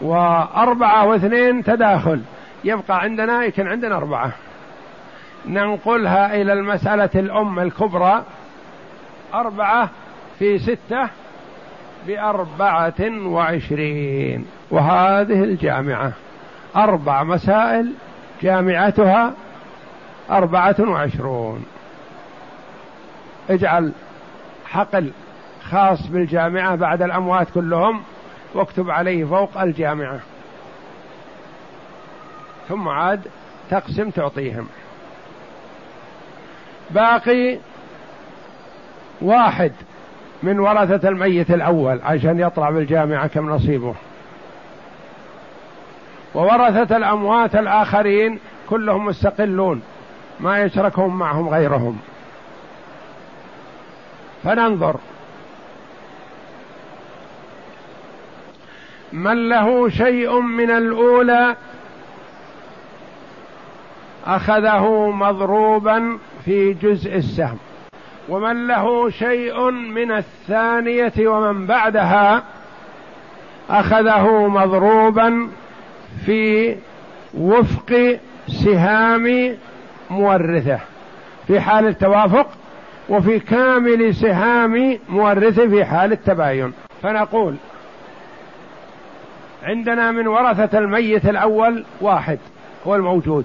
وأربعة 0.00 1.06
واثنين 1.06 1.64
تداخل. 1.64 2.22
يبقى 2.64 3.00
عندنا 3.00 3.44
يكون 3.44 3.68
عندنا 3.68 3.96
أربعة. 3.96 4.32
ننقلها 5.46 6.34
إلى 6.34 6.52
المسألة 6.52 7.10
الأم 7.14 7.58
الكبرى 7.58 8.24
أربعة 9.34 9.88
في 10.38 10.58
ستة 10.58 11.08
بأربعة 12.06 13.26
وعشرين. 13.26 14.46
وهذه 14.70 15.44
الجامعة 15.44 16.12
أربع 16.76 17.22
مسائل 17.22 17.92
جامعتها 18.42 19.32
أربعة 20.30 20.76
وعشرون. 20.80 21.64
اجعل 23.50 23.92
حقل 24.66 25.12
خاص 25.70 26.06
بالجامعة 26.06 26.76
بعد 26.76 27.02
الأموات 27.02 27.50
كلهم 27.54 28.02
واكتب 28.54 28.90
عليه 28.90 29.24
فوق 29.24 29.60
الجامعة. 29.60 30.20
ثم 32.68 32.88
عاد 32.88 33.20
تقسم 33.70 34.10
تعطيهم. 34.10 34.68
باقي 36.94 37.58
واحد 39.20 39.72
من 40.42 40.58
ورثة 40.60 41.08
الميت 41.08 41.50
الأول 41.50 42.00
عشان 42.04 42.40
يطلع 42.40 42.70
بالجامعة 42.70 43.26
كم 43.26 43.50
نصيبه. 43.50 43.94
وورثة 46.34 46.96
الأموات 46.96 47.54
الآخرين 47.54 48.38
كلهم 48.68 49.04
مستقلون 49.04 49.82
ما 50.40 50.60
يشركهم 50.60 51.18
معهم 51.18 51.48
غيرهم. 51.48 51.98
فننظر. 54.44 54.96
من 59.12 59.48
له 59.48 59.88
شيء 59.88 60.40
من 60.40 60.70
الأولى 60.70 61.56
أخذه 64.26 65.10
مضروبا 65.10 66.18
في 66.44 66.72
جزء 66.72 67.16
السهم. 67.16 67.58
ومن 68.28 68.66
له 68.66 69.10
شيء 69.10 69.70
من 69.70 70.12
الثانية 70.12 71.28
ومن 71.28 71.66
بعدها 71.66 72.42
أخذه 73.70 74.48
مضروبا 74.48 75.48
في 76.26 76.76
وفق 77.34 78.18
سهام 78.46 79.56
مورثه. 80.10 80.78
في 81.46 81.60
حال 81.60 81.86
التوافق 81.86 82.46
وفي 83.08 83.38
كامل 83.38 84.14
سهام 84.14 84.98
مورثه 85.08 85.68
في 85.68 85.84
حال 85.84 86.12
التباين. 86.12 86.72
فنقول 87.02 87.54
عندنا 89.62 90.10
من 90.10 90.26
ورثة 90.26 90.78
الميت 90.78 91.26
الأول 91.26 91.84
واحد 92.00 92.38
هو 92.86 92.94
الموجود. 92.94 93.44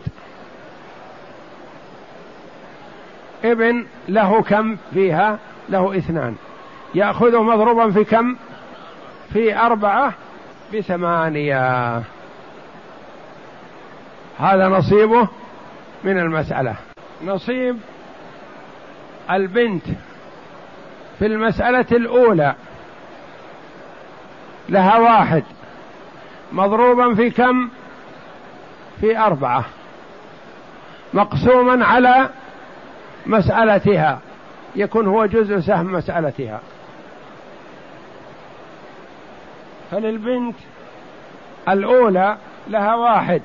ابن 3.43 3.85
له 4.07 4.41
كم 4.41 4.77
فيها؟ 4.93 5.39
له 5.69 5.97
اثنان. 5.97 6.35
يأخذ 6.95 7.37
مضروبا 7.37 7.91
في 7.91 8.03
كم؟ 8.03 8.35
في 9.33 9.57
أربعة 9.57 10.13
بثمانية. 10.73 11.97
هذا 14.39 14.67
نصيبه 14.67 15.27
من 16.03 16.19
المسألة. 16.19 16.75
نصيب 17.25 17.77
البنت 19.31 19.83
في 21.19 21.25
المسألة 21.25 21.85
الأولى. 21.91 22.55
لها 24.69 24.97
واحد. 24.97 25.43
مضروبا 26.51 27.15
في 27.15 27.29
كم؟ 27.29 27.69
في 29.01 29.17
أربعة. 29.17 29.65
مقسوما 31.13 31.85
على 31.85 32.29
مسألتها. 33.27 34.19
يكون 34.75 35.07
هو 35.07 35.25
جزء 35.25 35.59
سهم 35.59 35.93
مسألتها. 35.93 36.59
فللبنت 39.91 40.55
الأولى 41.69 42.37
لها 42.67 42.95
واحد 42.95 43.41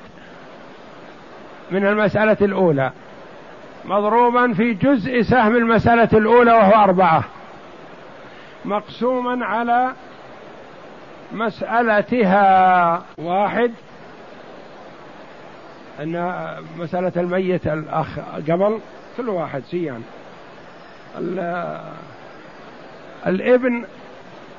من 1.71 1.85
المسألة 1.87 2.37
الأولى. 2.41 2.91
مضروبا 3.85 4.53
في 4.53 4.73
جزء 4.73 5.21
سهم 5.21 5.55
المسألة 5.55 6.09
الأولى 6.13 6.51
وهو 6.51 6.83
أربعة. 6.83 7.23
مقسوما 8.65 9.45
على 9.45 9.93
مسألتها 11.31 13.03
واحد. 13.17 13.71
أن 15.99 16.33
مسألة 16.77 17.11
الميت 17.17 17.67
الأخ 17.67 18.19
قبل 18.49 18.79
كل 19.17 19.29
واحد 19.29 19.63
سيان. 19.63 20.01
الابن 23.27 23.85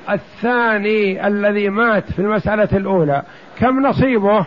الثاني 0.09 1.27
الذي 1.27 1.69
مات 1.69 2.11
في 2.11 2.19
المسألة 2.19 2.69
الأولى 2.73 3.23
كم 3.59 3.87
نصيبه؟ 3.87 4.45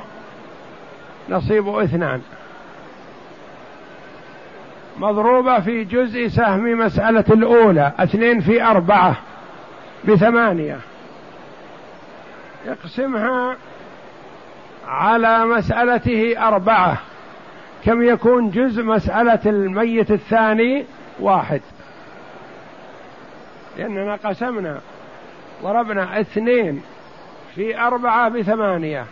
نصيبه 1.29 1.85
اثنان. 1.85 2.21
مضروبة 4.99 5.61
في 5.61 5.85
جزء 5.85 6.29
سهم 6.29 6.79
مسألة 6.79 7.25
الأولى 7.31 7.93
اثنين 7.99 8.41
في 8.41 8.63
أربعة 8.63 9.17
بثمانية. 10.05 10.79
يقسمها 12.67 13.57
على 14.87 15.45
مسألته 15.47 16.49
أربعة. 16.49 16.99
كم 17.85 18.03
يكون 18.03 18.51
جزء 18.51 18.83
مسألة 18.83 19.39
الميت 19.47 20.11
الثاني؟ 20.11 20.85
واحد. 21.21 21.61
لأننا 23.79 24.15
قسمنا. 24.25 24.81
ضربنا 25.63 26.21
اثنين 26.21 26.83
في 27.55 27.81
أربعة 27.81 28.29
بثمانية. 28.29 29.05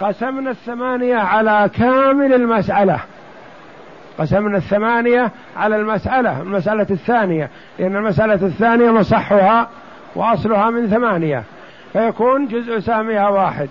قسمنا 0.00 0.50
الثمانية 0.50 1.16
على 1.16 1.70
كامل 1.78 2.34
المسألة. 2.34 3.00
قسمنا 4.18 4.56
الثمانية 4.56 5.30
على 5.56 5.76
المسألة 5.76 6.42
المسألة 6.42 6.86
الثانية. 6.90 7.50
لأن 7.78 7.96
المسألة 7.96 8.46
الثانية 8.46 8.90
مصحها 8.90 9.68
وأصلها 10.14 10.70
من 10.70 10.88
ثمانية. 10.88 11.42
فيكون 11.92 12.46
جزء 12.46 12.78
سهمها 12.78 13.28
واحد. 13.28 13.68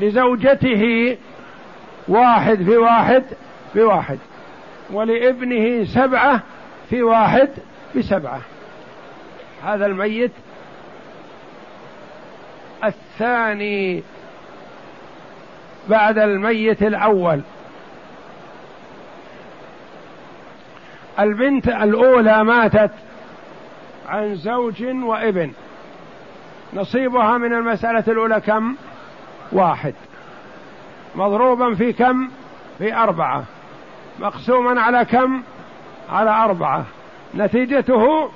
لزوجته 0.00 1.16
واحد 2.08 2.62
في 2.62 2.76
واحد 2.76 3.24
بواحد 3.74 4.18
ولابنه 4.90 5.84
سبعة 5.84 6.40
في 6.90 7.02
واحد 7.02 7.48
بسبعة 7.96 8.40
هذا 9.64 9.86
الميت 9.86 10.32
الثاني 12.84 14.02
بعد 15.88 16.18
الميت 16.18 16.82
الأول. 16.82 17.40
البنت 21.18 21.68
الأولى 21.68 22.44
ماتت 22.44 22.90
عن 24.08 24.34
زوج 24.34 24.84
وابن. 24.84 25.52
نصيبها 26.74 27.38
من 27.38 27.52
المسألة 27.52 28.04
الأولى 28.08 28.40
كم؟ 28.40 28.76
واحد. 29.52 29.94
مضروبا 31.14 31.74
في 31.74 31.92
كم؟ 31.92 32.30
في 32.78 32.94
أربعة. 32.94 33.44
مقسوما 34.18 34.80
على 34.80 35.04
كم؟ 35.04 35.42
على 36.10 36.30
أربعة. 36.30 36.84
نتيجته 37.34 38.30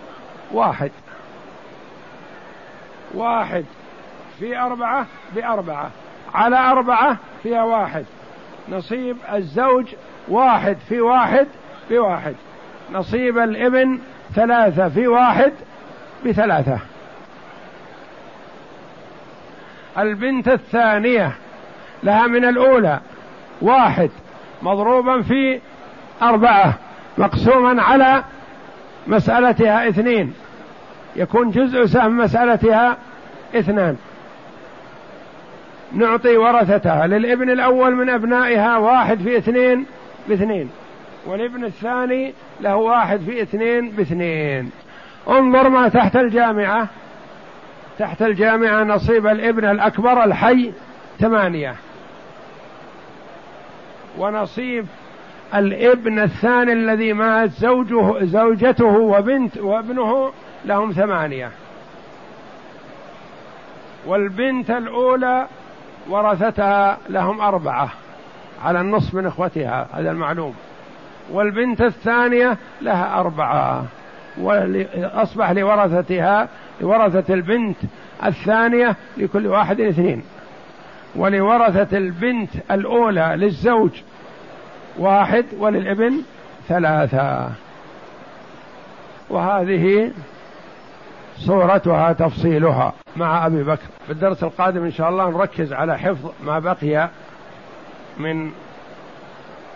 واحد. 0.52 0.90
واحد. 3.14 3.64
في 4.38 4.58
أربعة؟ 4.58 5.06
بأربعة 5.34 5.90
على 6.34 6.58
أربعة؟ 6.58 7.16
فيها 7.42 7.62
واحد. 7.62 8.04
نصيب 8.68 9.16
الزوج 9.32 9.94
واحد. 10.28 10.76
في 10.88 11.00
واحد؟ 11.00 11.46
بواحد 11.90 12.34
نصيب 12.92 13.38
الابن 13.38 13.98
ثلاثة. 14.34 14.88
في 14.88 15.06
واحد؟ 15.08 15.52
بثلاثة 16.26 16.78
البنت 19.98 20.48
الثانية. 20.48 21.32
لها 22.06 22.26
من 22.26 22.44
الأولى. 22.44 23.00
واحد 23.62 24.10
مضروبا 24.62 25.22
في 25.22 25.60
أربعة 26.22 26.74
مقسوما 27.18 27.82
على 27.82 28.24
مسألتها 29.06 29.88
اثنين. 29.88 30.34
يكون 31.16 31.50
جزء 31.50 31.86
سهم 31.86 32.18
مسألتها 32.18 32.96
اثنان. 33.54 33.96
نعطي 35.92 36.36
ورثتها. 36.36 37.06
للابن 37.06 37.50
الأول 37.50 37.94
من 37.94 38.10
أبنائها 38.10 38.76
واحد 38.76 39.18
في 39.18 39.38
اثنين 39.38 39.86
باثنين. 40.28 40.70
والابن 41.26 41.64
الثاني 41.64 42.34
له 42.60 42.76
واحد 42.76 43.20
في 43.20 43.42
اثنين 43.42 43.90
باثنين. 43.90 44.70
انظر 45.28 45.68
ما 45.68 45.88
تحت 45.88 46.16
الجامعة. 46.16 46.88
تحت 47.98 48.22
الجامعة 48.22 48.84
نصيب 48.84 49.26
الابن 49.26 49.64
الأكبر 49.64 50.24
الحي 50.24 50.72
ثمانية. 51.20 51.74
ونصيب 54.18 54.86
الابن 55.54 56.18
الثاني 56.18 56.72
الذي 56.72 57.12
مات 57.12 57.50
زوجه 57.50 58.24
زوجته 58.24 58.84
وبنت 58.84 59.58
وابنه 59.58 60.32
لهم 60.64 60.92
ثمانية. 60.92 61.50
والبنت 64.06 64.70
الأولى 64.70 65.46
ورثتها 66.08 66.98
لهم 67.08 67.40
أربعة 67.40 67.88
على 68.64 68.80
النصف 68.80 69.14
من 69.14 69.26
إخوتها 69.26 69.86
هذا 69.92 70.10
المعلوم. 70.10 70.54
والبنت 71.32 71.80
الثانية 71.80 72.56
لها 72.82 73.20
أربعة. 73.20 73.84
وأصبح 74.38 75.50
لورثتها 75.50 76.48
لورثة 76.80 77.34
البنت 77.34 77.76
الثانية 78.24 78.96
لكل 79.16 79.46
واحد 79.46 79.80
اثنين. 79.80 80.22
ولورثة 81.16 81.96
البنت 81.96 82.50
الأولى 82.70 83.34
للزوج 83.36 83.90
واحد 84.98 85.44
وللابن 85.58 86.22
ثلاثة. 86.68 87.50
وهذه 89.30 90.12
صورتها 91.36 92.12
تفصيلها 92.12 92.92
مع 93.16 93.46
أبي 93.46 93.62
بكر. 93.62 93.86
في 94.06 94.12
الدرس 94.12 94.44
القادم 94.44 94.84
إن 94.84 94.92
شاء 94.92 95.08
الله 95.08 95.30
نركز 95.30 95.72
على 95.72 95.98
حفظ 95.98 96.30
ما 96.44 96.58
بقي 96.58 97.08
من 98.18 98.50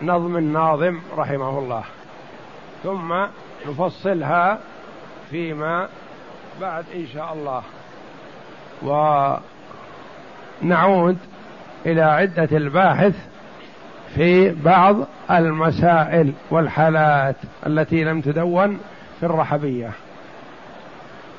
نظم 0.01 0.37
الناظم 0.37 0.99
رحمه 1.17 1.59
الله. 1.59 1.83
ثم 2.83 3.13
نفصلها 3.67 4.59
فيما 5.31 5.89
بعد 6.61 6.85
إن 6.95 7.07
شاء 7.13 7.33
الله. 7.33 7.63
ونعود 10.63 11.17
إلى 11.85 12.01
عدة 12.01 12.57
الباحث 12.57 13.15
في 14.15 14.49
بعض 14.49 14.95
المسائل 15.31 16.33
والحالات 16.51 17.35
التي 17.67 18.03
لم 18.03 18.21
تدون 18.21 18.79
في 19.19 19.25
الرحبية. 19.25 19.89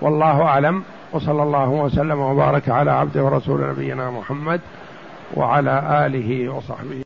والله 0.01 0.43
أعلم 0.43 0.83
وصلى 1.13 1.43
الله 1.43 1.69
وسلم 1.69 2.19
وبارك 2.19 2.69
على 2.69 2.91
عبده 2.91 3.25
ورسول 3.25 3.71
نبينا 3.71 4.11
محمد 4.11 4.61
وعلى 5.35 6.07
آله 6.07 6.49
وصحبه. 6.49 7.01